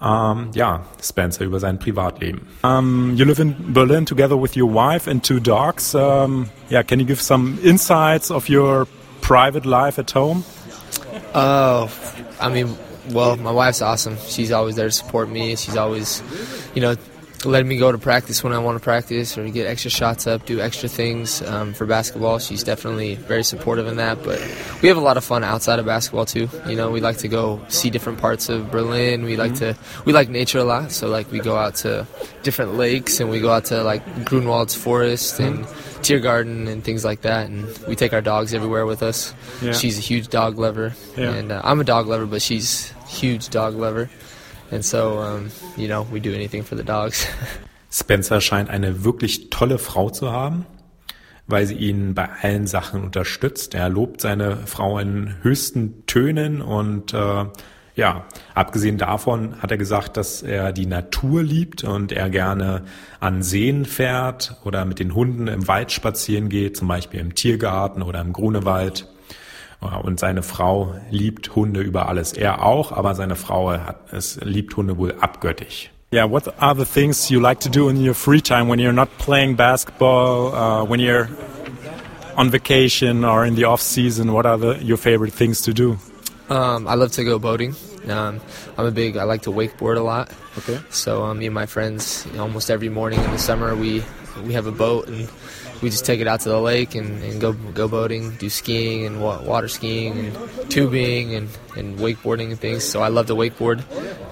Um, 0.00 0.48
ja, 0.54 0.86
Spencer 1.02 1.44
über 1.44 1.60
sein 1.60 1.78
Privatleben. 1.78 2.48
Um, 2.62 3.14
you 3.14 3.26
live 3.26 3.38
in 3.38 3.74
Berlin 3.74 4.06
together 4.06 4.40
with 4.40 4.56
your 4.56 4.72
wife 4.72 5.08
and 5.08 5.22
two 5.22 5.38
dogs. 5.38 5.94
Um, 5.94 6.48
yeah, 6.70 6.82
can 6.82 6.98
you 6.98 7.06
give 7.06 7.20
some 7.20 7.58
insights 7.62 8.30
of 8.30 8.48
your 8.48 8.86
private 9.20 9.66
life 9.66 10.00
at 10.00 10.12
home? 10.14 10.44
Oh, 11.34 11.90
I 12.40 12.48
mean, 12.48 12.74
well, 13.12 13.36
my 13.36 13.52
wife's 13.52 13.82
awesome. 13.82 14.16
She's 14.26 14.50
always 14.50 14.76
there 14.76 14.88
to 14.88 14.92
support 14.92 15.28
me. 15.28 15.56
She's 15.56 15.76
always, 15.76 16.22
you 16.74 16.80
know, 16.80 16.96
letting 17.44 17.68
me 17.68 17.76
go 17.76 17.90
to 17.90 17.98
practice 17.98 18.44
when 18.44 18.52
I 18.52 18.58
want 18.58 18.78
to 18.78 18.82
practice 18.82 19.36
or 19.36 19.48
get 19.48 19.66
extra 19.66 19.90
shots 19.90 20.26
up, 20.26 20.46
do 20.46 20.60
extra 20.60 20.88
things 20.88 21.42
um, 21.42 21.74
for 21.74 21.86
basketball. 21.86 22.38
She's 22.38 22.62
definitely 22.62 23.16
very 23.16 23.42
supportive 23.42 23.86
in 23.86 23.96
that. 23.96 24.22
But 24.22 24.38
we 24.82 24.88
have 24.88 24.96
a 24.96 25.00
lot 25.00 25.16
of 25.16 25.24
fun 25.24 25.44
outside 25.44 25.78
of 25.78 25.86
basketball 25.86 26.26
too. 26.26 26.48
You 26.66 26.76
know, 26.76 26.90
we 26.90 27.00
like 27.00 27.18
to 27.18 27.28
go 27.28 27.60
see 27.68 27.90
different 27.90 28.20
parts 28.20 28.48
of 28.48 28.70
Berlin. 28.70 29.24
We 29.24 29.36
like 29.36 29.52
mm-hmm. 29.52 29.78
to 29.78 30.04
we 30.04 30.12
like 30.12 30.28
nature 30.28 30.58
a 30.58 30.64
lot. 30.64 30.92
So 30.92 31.08
like 31.08 31.30
we 31.30 31.40
go 31.40 31.56
out 31.56 31.74
to 31.76 32.06
different 32.42 32.74
lakes 32.74 33.20
and 33.20 33.30
we 33.30 33.40
go 33.40 33.50
out 33.50 33.66
to 33.66 33.82
like 33.82 34.02
Grunwald's 34.24 34.74
forest 34.74 35.40
and 35.40 35.64
Tiergarten 36.02 36.68
and 36.68 36.82
things 36.82 37.04
like 37.04 37.22
that. 37.22 37.48
And 37.48 37.66
we 37.86 37.96
take 37.96 38.12
our 38.12 38.20
dogs 38.20 38.54
everywhere 38.54 38.86
with 38.86 39.02
us. 39.02 39.34
Yeah. 39.60 39.72
She's 39.72 39.98
a 39.98 40.00
huge 40.00 40.28
dog 40.28 40.58
lover, 40.58 40.94
yeah. 41.16 41.32
and 41.32 41.52
uh, 41.52 41.60
I'm 41.64 41.80
a 41.80 41.84
dog 41.84 42.06
lover, 42.06 42.26
but 42.26 42.42
she's 42.42 42.92
huge 43.08 43.50
dog 43.50 43.74
lover. 43.74 44.10
And 44.72 44.82
so, 44.82 45.20
um, 45.20 45.50
you 45.76 45.86
know, 45.86 46.06
we 46.10 46.18
do 46.18 46.32
anything 46.32 46.64
for 46.64 46.76
the 46.76 46.84
dogs. 46.84 47.26
Spencer 47.92 48.40
scheint 48.40 48.70
eine 48.70 49.04
wirklich 49.04 49.50
tolle 49.50 49.76
Frau 49.76 50.08
zu 50.08 50.32
haben, 50.32 50.64
weil 51.46 51.66
sie 51.66 51.74
ihn 51.74 52.14
bei 52.14 52.30
allen 52.40 52.66
Sachen 52.66 53.04
unterstützt. 53.04 53.74
Er 53.74 53.90
lobt 53.90 54.22
seine 54.22 54.56
Frau 54.66 54.98
in 54.98 55.34
höchsten 55.42 56.06
Tönen 56.06 56.62
und 56.62 57.12
äh, 57.12 57.44
ja, 57.94 58.24
abgesehen 58.54 58.96
davon 58.96 59.60
hat 59.60 59.70
er 59.70 59.76
gesagt, 59.76 60.16
dass 60.16 60.42
er 60.42 60.72
die 60.72 60.86
Natur 60.86 61.42
liebt 61.42 61.84
und 61.84 62.10
er 62.10 62.30
gerne 62.30 62.84
an 63.20 63.42
Seen 63.42 63.84
fährt 63.84 64.56
oder 64.64 64.86
mit 64.86 64.98
den 64.98 65.14
Hunden 65.14 65.48
im 65.48 65.68
Wald 65.68 65.92
spazieren 65.92 66.48
geht, 66.48 66.78
zum 66.78 66.88
Beispiel 66.88 67.20
im 67.20 67.34
Tiergarten 67.34 68.00
oder 68.00 68.22
im 68.22 68.32
Grunewald. 68.32 69.11
Und 69.82 70.20
seine 70.20 70.42
Frau 70.42 70.94
liebt 71.10 71.56
Hunde 71.56 71.80
über 71.80 72.08
alles. 72.08 72.32
Er 72.32 72.64
auch, 72.64 72.92
aber 72.92 73.14
seine 73.14 73.34
Frau 73.34 73.72
hat, 73.72 74.12
es 74.12 74.38
liebt 74.42 74.76
Hunde 74.76 74.96
wohl 74.96 75.14
abgöttisch. 75.20 75.90
Yeah, 76.12 76.30
what 76.30 76.46
are 76.60 76.74
the 76.74 76.84
things 76.84 77.30
you 77.30 77.40
like 77.40 77.60
to 77.60 77.70
do 77.70 77.88
in 77.88 77.96
your 77.96 78.14
free 78.14 78.42
time 78.42 78.68
when 78.68 78.78
you're 78.78 78.92
not 78.92 79.08
playing 79.18 79.56
basketball, 79.56 80.54
uh, 80.54 80.84
when 80.84 81.00
you're 81.00 81.28
on 82.36 82.50
vacation 82.50 83.24
or 83.24 83.46
in 83.46 83.56
the 83.56 83.64
off 83.64 83.80
season? 83.80 84.32
What 84.32 84.44
are 84.44 84.58
the, 84.58 84.84
your 84.84 84.98
favorite 84.98 85.32
things 85.32 85.62
to 85.62 85.72
do? 85.72 85.98
Um, 86.50 86.86
I 86.86 86.94
love 86.96 87.12
to 87.12 87.24
go 87.24 87.38
boating. 87.38 87.74
Um, 88.08 88.40
I'm 88.76 88.86
a 88.86 88.90
big. 88.90 89.16
I 89.16 89.24
like 89.24 89.42
to 89.42 89.50
wakeboard 89.50 89.96
a 89.96 90.02
lot. 90.02 90.30
Okay. 90.58 90.78
So 90.90 91.24
um, 91.24 91.38
me 91.38 91.46
and 91.46 91.54
my 91.54 91.66
friends, 91.66 92.26
you 92.30 92.36
know, 92.36 92.42
almost 92.42 92.70
every 92.70 92.90
morning 92.90 93.18
in 93.24 93.30
the 93.30 93.38
summer, 93.38 93.74
we 93.74 94.04
we 94.44 94.52
have 94.52 94.66
a 94.66 94.72
boat 94.72 95.08
and 95.08 95.30
we 95.82 95.90
just 95.90 96.06
take 96.06 96.20
it 96.20 96.28
out 96.28 96.40
to 96.40 96.48
the 96.48 96.60
lake 96.60 96.94
and, 96.94 97.22
and 97.22 97.40
go 97.40 97.52
go 97.52 97.88
boating, 97.88 98.30
do 98.36 98.48
skiing 98.48 99.04
and 99.04 99.20
wa- 99.20 99.42
water 99.42 99.68
skiing 99.68 100.16
and 100.18 100.70
tubing 100.70 101.34
and, 101.34 101.48
and 101.76 101.98
wakeboarding 101.98 102.50
and 102.50 102.58
things. 102.58 102.84
So 102.84 103.02
I 103.02 103.08
love 103.08 103.26
to 103.26 103.34
wakeboard. 103.34 103.82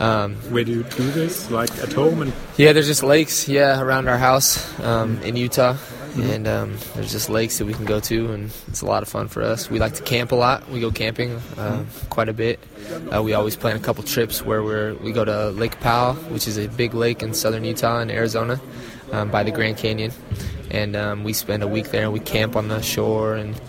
Um, 0.00 0.36
Where 0.52 0.64
do 0.64 0.72
you 0.72 0.82
do 0.84 1.10
this? 1.10 1.50
Like 1.50 1.70
at 1.78 1.92
home? 1.92 2.22
And 2.22 2.32
yeah, 2.56 2.72
there's 2.72 2.86
just 2.86 3.02
lakes, 3.02 3.48
yeah, 3.48 3.80
around 3.80 4.08
our 4.08 4.18
house 4.18 4.78
um, 4.80 5.20
in 5.22 5.36
Utah. 5.36 5.76
And 6.16 6.48
um, 6.48 6.76
there's 6.96 7.12
just 7.12 7.30
lakes 7.30 7.58
that 7.58 7.66
we 7.66 7.72
can 7.72 7.84
go 7.84 8.00
to, 8.00 8.32
and 8.32 8.50
it's 8.66 8.80
a 8.80 8.86
lot 8.86 9.04
of 9.04 9.08
fun 9.08 9.28
for 9.28 9.42
us. 9.42 9.70
We 9.70 9.78
like 9.78 9.94
to 9.94 10.02
camp 10.02 10.32
a 10.32 10.34
lot. 10.34 10.68
We 10.68 10.80
go 10.80 10.90
camping 10.90 11.40
uh, 11.56 11.84
quite 12.10 12.28
a 12.28 12.32
bit. 12.32 12.58
Uh, 13.14 13.22
we 13.22 13.32
always 13.32 13.54
plan 13.54 13.76
a 13.76 13.78
couple 13.78 14.02
trips 14.02 14.44
where 14.44 14.60
we're 14.60 14.94
we 14.94 15.12
go 15.12 15.24
to 15.24 15.50
Lake 15.50 15.78
Powell, 15.78 16.14
which 16.32 16.48
is 16.48 16.58
a 16.58 16.66
big 16.66 16.94
lake 16.94 17.22
in 17.22 17.32
southern 17.32 17.62
Utah 17.62 18.00
and 18.00 18.10
Arizona, 18.10 18.60
um, 19.12 19.30
by 19.30 19.44
the 19.44 19.52
Grand 19.52 19.76
Canyon, 19.76 20.10
and 20.70 20.96
um, 20.96 21.24
we 21.24 21.32
spend 21.32 21.62
a 21.62 21.68
week 21.68 21.90
there. 21.90 22.04
and 22.04 22.12
We 22.12 22.20
camp 22.20 22.56
on 22.56 22.68
the 22.68 22.82
shore, 22.82 23.34
and 23.34 23.60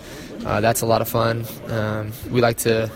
uh, 0.44 0.60
that's 0.60 0.82
a 0.82 0.86
lot 0.86 1.00
of 1.00 1.08
fun. 1.08 1.44
Um, 1.68 2.12
we 2.30 2.40
like 2.40 2.58
to 2.58 2.90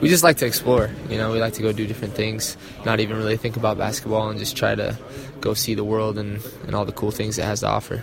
we 0.00 0.08
just 0.08 0.24
like 0.24 0.38
to 0.38 0.46
explore. 0.46 0.90
You 1.10 1.18
know, 1.18 1.32
we 1.32 1.40
like 1.40 1.54
to 1.54 1.62
go 1.62 1.72
do 1.72 1.86
different 1.86 2.14
things, 2.14 2.56
not 2.84 3.00
even 3.00 3.16
really 3.16 3.36
think 3.36 3.56
about 3.56 3.76
basketball, 3.78 4.30
and 4.30 4.38
just 4.38 4.56
try 4.56 4.74
to 4.74 4.96
go 5.40 5.54
see 5.54 5.74
the 5.74 5.84
world 5.84 6.18
and, 6.18 6.40
and 6.66 6.74
all 6.74 6.84
the 6.84 6.92
cool 6.92 7.10
things 7.10 7.38
it 7.38 7.44
has 7.44 7.60
to 7.60 7.68
offer. 7.68 8.02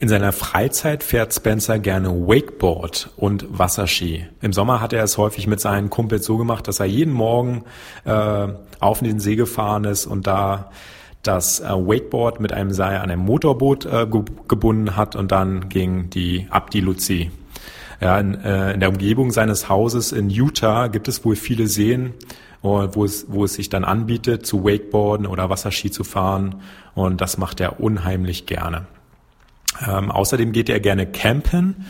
In 0.00 0.08
seiner 0.08 0.32
Freizeit 0.32 1.02
fährt 1.02 1.32
Spencer 1.32 1.78
gerne 1.78 2.10
Wakeboard 2.10 3.10
und 3.16 3.46
Wasserski. 3.58 4.26
Im 4.40 4.52
Sommer 4.52 4.80
hat 4.80 4.92
er 4.92 5.04
es 5.04 5.18
häufig 5.18 5.46
mit 5.46 5.60
seinen 5.60 5.90
Kumpels 5.90 6.24
so 6.24 6.36
gemacht, 6.36 6.68
dass 6.68 6.80
er 6.80 6.86
jeden 6.86 7.12
Morgen 7.12 7.64
äh, 8.04 8.48
auf 8.80 9.00
den 9.00 9.20
See 9.20 9.36
gefahren 9.36 9.84
ist 9.84 10.06
und 10.06 10.26
da 10.26 10.70
das 11.22 11.60
äh, 11.60 11.68
Wakeboard 11.68 12.40
mit 12.40 12.52
einem 12.52 12.72
Seil 12.72 12.98
an 12.98 13.10
einem 13.10 13.22
Motorboot 13.22 13.86
äh, 13.86 14.06
ge 14.06 14.22
gebunden 14.46 14.96
hat 14.96 15.16
und 15.16 15.32
dann 15.32 15.68
ging 15.68 16.10
die 16.10 16.46
ab 16.50 16.70
die 16.70 16.80
Luzi. 16.80 17.30
Ja, 18.00 18.18
in, 18.18 18.34
äh, 18.42 18.74
in 18.74 18.80
der 18.80 18.90
Umgebung 18.90 19.32
seines 19.32 19.68
Hauses 19.68 20.12
in 20.12 20.30
Utah 20.30 20.86
gibt 20.86 21.08
es 21.08 21.24
wohl 21.24 21.34
viele 21.34 21.66
Seen, 21.66 22.14
wo 22.62 23.04
es, 23.04 23.26
wo 23.28 23.44
es 23.44 23.54
sich 23.54 23.68
dann 23.68 23.84
anbietet, 23.84 24.46
zu 24.46 24.64
Wakeboarden 24.64 25.26
oder 25.26 25.50
Wasserski 25.50 25.90
zu 25.90 26.04
fahren. 26.04 26.56
Und 26.94 27.20
das 27.20 27.38
macht 27.38 27.60
er 27.60 27.80
unheimlich 27.80 28.46
gerne. 28.46 28.86
Ähm, 29.86 30.10
außerdem 30.10 30.52
geht 30.52 30.68
er 30.68 30.80
gerne 30.80 31.06
campen. 31.06 31.86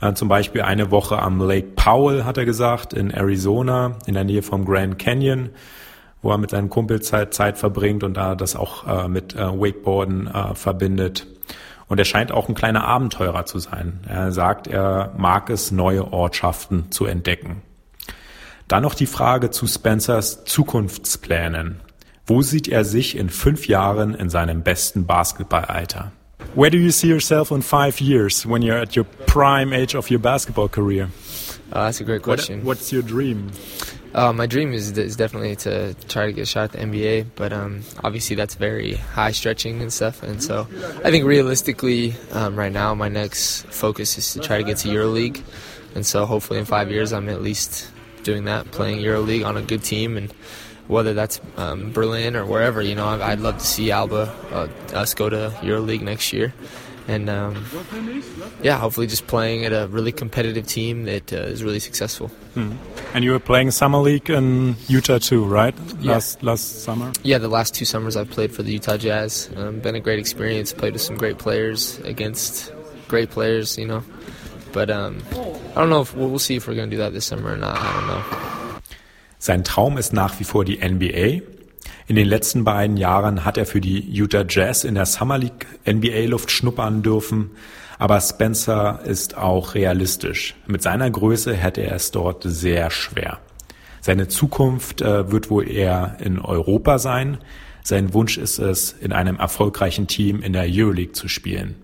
Äh, 0.00 0.14
zum 0.14 0.28
Beispiel 0.28 0.62
eine 0.62 0.90
Woche 0.90 1.20
am 1.20 1.40
Lake 1.40 1.68
Powell, 1.76 2.24
hat 2.24 2.36
er 2.36 2.44
gesagt, 2.44 2.92
in 2.92 3.10
Arizona, 3.10 3.96
in 4.06 4.14
der 4.14 4.24
Nähe 4.24 4.42
vom 4.42 4.64
Grand 4.64 4.98
Canyon, 4.98 5.50
wo 6.22 6.30
er 6.30 6.38
mit 6.38 6.50
seinen 6.50 6.70
Kumpels 6.70 7.06
Zeit, 7.06 7.34
Zeit 7.34 7.58
verbringt 7.58 8.04
und 8.04 8.14
da 8.16 8.34
das 8.34 8.56
auch 8.56 8.86
äh, 8.86 9.08
mit 9.08 9.34
äh, 9.34 9.38
Wakeboarden 9.40 10.28
äh, 10.28 10.54
verbindet. 10.54 11.26
Und 11.88 11.98
er 11.98 12.04
scheint 12.04 12.32
auch 12.32 12.48
ein 12.48 12.54
kleiner 12.54 12.84
Abenteurer 12.84 13.44
zu 13.44 13.58
sein. 13.58 14.00
Er 14.08 14.32
sagt, 14.32 14.66
er 14.66 15.12
mag 15.18 15.50
es, 15.50 15.72
neue 15.72 16.12
Ortschaften 16.12 16.90
zu 16.90 17.04
entdecken. 17.04 17.60
Dann 18.68 18.82
noch 18.82 18.94
die 18.94 19.06
Frage 19.06 19.50
zu 19.50 19.66
Spencers 19.66 20.44
Zukunftsplänen. 20.44 21.80
Wo 22.24 22.40
sieht 22.40 22.68
er 22.68 22.84
sich 22.84 23.16
in 23.16 23.28
fünf 23.28 23.66
Jahren 23.68 24.14
in 24.14 24.30
seinem 24.30 24.62
besten 24.62 25.06
Basketballalter? 25.06 26.12
where 26.54 26.70
do 26.70 26.76
you 26.76 26.90
see 26.90 27.08
yourself 27.08 27.50
in 27.50 27.62
five 27.62 28.00
years 28.00 28.44
when 28.46 28.62
you're 28.62 28.78
at 28.80 28.94
your 28.96 29.04
prime 29.26 29.72
age 29.72 29.94
of 29.94 30.10
your 30.10 30.18
basketball 30.20 30.68
career? 30.68 31.08
Uh, 31.70 31.84
that's 31.84 32.00
a 32.00 32.04
great 32.04 32.26
What- 32.26 32.38
question. 32.38 32.64
what's 32.64 32.92
your 32.92 33.02
dream? 33.02 33.50
Uh, 34.14 34.32
my 34.32 34.46
dream 34.46 34.72
is, 34.72 34.96
is 34.98 35.16
definitely 35.16 35.56
to 35.56 35.94
try 36.08 36.26
to 36.26 36.32
get 36.32 36.42
a 36.42 36.46
shot 36.46 36.64
at 36.64 36.72
the 36.72 36.78
NBA, 36.78 37.26
but 37.34 37.52
um, 37.52 37.82
obviously 38.04 38.36
that's 38.36 38.54
very 38.54 38.94
high 38.94 39.32
stretching 39.32 39.80
and 39.80 39.92
stuff. 39.92 40.22
And 40.22 40.42
so 40.42 40.66
I 41.04 41.10
think 41.10 41.24
realistically, 41.24 42.14
um, 42.32 42.56
right 42.56 42.72
now, 42.72 42.94
my 42.94 43.08
next 43.08 43.62
focus 43.66 44.18
is 44.18 44.32
to 44.34 44.40
try 44.40 44.58
to 44.58 44.64
get 44.64 44.78
to 44.78 44.88
EuroLeague. 44.88 45.42
And 45.94 46.04
so 46.04 46.26
hopefully 46.26 46.58
in 46.58 46.66
five 46.66 46.90
years, 46.90 47.12
I'm 47.12 47.28
at 47.28 47.42
least 47.42 47.90
doing 48.22 48.44
that, 48.44 48.70
playing 48.70 48.98
EuroLeague 48.98 49.46
on 49.46 49.56
a 49.56 49.62
good 49.62 49.82
team. 49.82 50.16
And 50.16 50.32
whether 50.88 51.14
that's 51.14 51.40
um, 51.56 51.92
Berlin 51.92 52.36
or 52.36 52.44
wherever, 52.44 52.82
you 52.82 52.94
know, 52.94 53.06
I'd, 53.06 53.40
love 53.40 53.58
to 53.58 53.64
see 53.64 53.90
Alba, 53.90 54.34
uh, 54.52 54.68
us 54.94 55.14
go 55.14 55.30
to 55.30 55.54
EuroLeague 55.60 56.02
next 56.02 56.32
year. 56.32 56.52
And 57.08 57.28
um, 57.28 57.64
yeah, 58.62 58.78
hopefully 58.78 59.06
just 59.06 59.26
playing 59.26 59.64
at 59.64 59.72
a 59.72 59.88
really 59.88 60.12
competitive 60.12 60.66
team 60.66 61.04
that 61.04 61.32
uh, 61.32 61.36
is 61.36 61.64
really 61.64 61.80
successful. 61.80 62.30
And 62.54 63.24
you 63.24 63.32
were 63.32 63.40
playing 63.40 63.70
summer 63.72 63.98
league 63.98 64.30
in 64.30 64.76
Utah 64.88 65.18
too, 65.18 65.44
right? 65.44 65.74
Yeah. 66.00 66.12
Last 66.12 66.42
last 66.42 66.84
summer. 66.84 67.12
Yeah, 67.22 67.38
the 67.38 67.48
last 67.48 67.74
two 67.74 67.84
summers 67.84 68.16
I've 68.16 68.30
played 68.30 68.52
for 68.52 68.62
the 68.62 68.72
Utah 68.72 68.96
Jazz. 68.96 69.50
Um, 69.56 69.80
been 69.80 69.96
a 69.96 70.00
great 70.00 70.18
experience. 70.18 70.72
Played 70.72 70.92
with 70.92 71.02
some 71.02 71.16
great 71.16 71.38
players 71.38 71.98
against 72.00 72.72
great 73.08 73.30
players, 73.30 73.76
you 73.76 73.86
know. 73.86 74.04
But 74.72 74.90
um, 74.90 75.22
I 75.32 75.80
don't 75.80 75.90
know 75.90 76.00
if 76.00 76.14
we'll, 76.14 76.30
we'll 76.30 76.38
see 76.38 76.56
if 76.56 76.66
we're 76.66 76.74
going 76.74 76.88
to 76.88 76.96
do 76.96 77.02
that 77.02 77.12
this 77.12 77.26
summer 77.26 77.52
or 77.52 77.56
not. 77.56 77.76
I 77.78 77.92
don't 77.92 78.06
know. 78.06 78.22
Sein 79.38 79.64
Traum 79.64 79.98
ist 79.98 80.12
nach 80.12 80.38
wie 80.38 80.44
vor 80.44 80.64
die 80.64 80.78
NBA. 80.80 81.42
In 82.06 82.16
den 82.16 82.26
letzten 82.26 82.64
beiden 82.64 82.96
Jahren 82.96 83.44
hat 83.44 83.56
er 83.56 83.66
für 83.66 83.80
die 83.80 84.00
Utah 84.00 84.44
Jazz 84.48 84.84
in 84.84 84.94
der 84.94 85.06
Summer 85.06 85.38
League 85.38 85.66
NBA-Luft 85.88 86.50
schnuppern 86.50 87.02
dürfen. 87.02 87.50
Aber 87.98 88.20
Spencer 88.20 89.00
ist 89.04 89.36
auch 89.36 89.74
realistisch. 89.74 90.56
Mit 90.66 90.82
seiner 90.82 91.10
Größe 91.10 91.54
hätte 91.54 91.82
er 91.82 91.94
es 91.94 92.10
dort 92.10 92.42
sehr 92.44 92.90
schwer. 92.90 93.38
Seine 94.00 94.26
Zukunft 94.26 95.00
äh, 95.00 95.30
wird 95.30 95.50
wohl 95.50 95.70
eher 95.70 96.16
in 96.18 96.40
Europa 96.40 96.98
sein. 96.98 97.38
Sein 97.84 98.12
Wunsch 98.14 98.38
ist 98.38 98.58
es, 98.58 98.92
in 98.92 99.12
einem 99.12 99.36
erfolgreichen 99.36 100.08
Team 100.08 100.42
in 100.42 100.52
der 100.52 100.66
Euroleague 100.68 101.12
zu 101.12 101.28
spielen. 101.28 101.76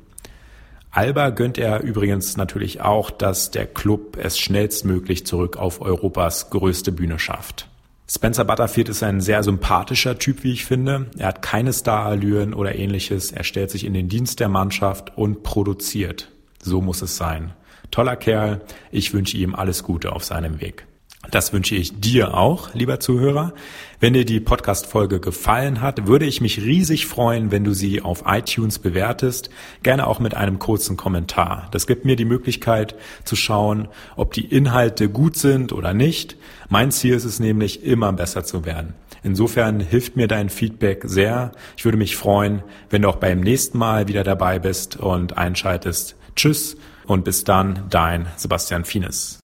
Alba 0.90 1.30
gönnt 1.30 1.58
er 1.58 1.82
übrigens 1.82 2.36
natürlich 2.36 2.80
auch, 2.80 3.10
dass 3.10 3.52
der 3.52 3.66
Club 3.66 4.16
es 4.20 4.38
schnellstmöglich 4.38 5.26
zurück 5.26 5.56
auf 5.56 5.80
Europas 5.80 6.50
größte 6.50 6.90
Bühne 6.90 7.20
schafft. 7.20 7.67
Spencer 8.10 8.46
Butterfield 8.46 8.88
ist 8.88 9.02
ein 9.02 9.20
sehr 9.20 9.42
sympathischer 9.42 10.18
Typ, 10.18 10.42
wie 10.42 10.52
ich 10.52 10.64
finde. 10.64 11.10
Er 11.18 11.28
hat 11.28 11.42
keine 11.42 11.74
Starallüren 11.74 12.54
oder 12.54 12.74
ähnliches. 12.74 13.32
Er 13.32 13.44
stellt 13.44 13.70
sich 13.70 13.84
in 13.84 13.92
den 13.92 14.08
Dienst 14.08 14.40
der 14.40 14.48
Mannschaft 14.48 15.16
und 15.18 15.42
produziert. 15.42 16.30
So 16.62 16.80
muss 16.80 17.02
es 17.02 17.18
sein. 17.18 17.52
Toller 17.90 18.16
Kerl. 18.16 18.62
Ich 18.90 19.12
wünsche 19.12 19.36
ihm 19.36 19.54
alles 19.54 19.82
Gute 19.82 20.12
auf 20.12 20.24
seinem 20.24 20.62
Weg. 20.62 20.87
Das 21.30 21.52
wünsche 21.52 21.74
ich 21.74 22.00
dir 22.00 22.34
auch, 22.34 22.72
lieber 22.74 23.00
Zuhörer. 23.00 23.52
Wenn 24.00 24.14
dir 24.14 24.24
die 24.24 24.40
Podcast-Folge 24.40 25.18
gefallen 25.20 25.82
hat, 25.82 26.06
würde 26.06 26.24
ich 26.24 26.40
mich 26.40 26.62
riesig 26.62 27.06
freuen, 27.06 27.50
wenn 27.50 27.64
du 27.64 27.74
sie 27.74 28.00
auf 28.00 28.22
iTunes 28.26 28.78
bewertest, 28.78 29.50
gerne 29.82 30.06
auch 30.06 30.20
mit 30.20 30.34
einem 30.34 30.58
kurzen 30.58 30.96
Kommentar. 30.96 31.68
Das 31.72 31.86
gibt 31.86 32.04
mir 32.04 32.16
die 32.16 32.24
Möglichkeit 32.24 32.94
zu 33.24 33.34
schauen, 33.34 33.88
ob 34.16 34.32
die 34.32 34.46
Inhalte 34.46 35.10
gut 35.10 35.36
sind 35.36 35.72
oder 35.72 35.92
nicht. 35.92 36.36
Mein 36.68 36.92
Ziel 36.92 37.14
ist 37.14 37.24
es 37.24 37.40
nämlich, 37.40 37.82
immer 37.82 38.12
besser 38.12 38.44
zu 38.44 38.64
werden. 38.64 38.94
Insofern 39.22 39.80
hilft 39.80 40.16
mir 40.16 40.28
dein 40.28 40.48
Feedback 40.48 41.02
sehr. 41.04 41.50
Ich 41.76 41.84
würde 41.84 41.98
mich 41.98 42.16
freuen, 42.16 42.62
wenn 42.88 43.02
du 43.02 43.08
auch 43.08 43.16
beim 43.16 43.40
nächsten 43.40 43.76
Mal 43.76 44.06
wieder 44.06 44.22
dabei 44.22 44.60
bist 44.60 44.96
und 44.96 45.36
einschaltest. 45.36 46.16
Tschüss 46.36 46.76
und 47.06 47.24
bis 47.24 47.42
dann, 47.42 47.86
dein 47.90 48.28
Sebastian 48.36 48.84
Fienes. 48.84 49.40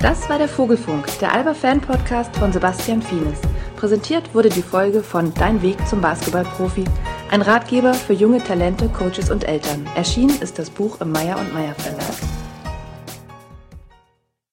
Das 0.00 0.28
war 0.28 0.38
der 0.38 0.48
Vogelfunk, 0.48 1.06
der 1.18 1.34
Alba 1.34 1.54
Fan 1.54 1.80
Podcast 1.80 2.36
von 2.36 2.52
Sebastian 2.52 3.02
Fienes. 3.02 3.40
Präsentiert 3.74 4.32
wurde 4.32 4.48
die 4.48 4.62
Folge 4.62 5.02
von 5.02 5.34
Dein 5.34 5.60
Weg 5.60 5.76
zum 5.88 6.00
Basketballprofi, 6.00 6.84
ein 7.32 7.42
Ratgeber 7.42 7.92
für 7.94 8.12
junge 8.12 8.38
Talente, 8.38 8.88
Coaches 8.88 9.28
und 9.28 9.42
Eltern. 9.48 9.88
Erschienen 9.96 10.40
ist 10.40 10.58
das 10.58 10.70
Buch 10.70 11.00
im 11.00 11.10
Meyer 11.10 11.38
und 11.40 11.52
Meyer 11.52 11.74
Verlag. 11.74 12.37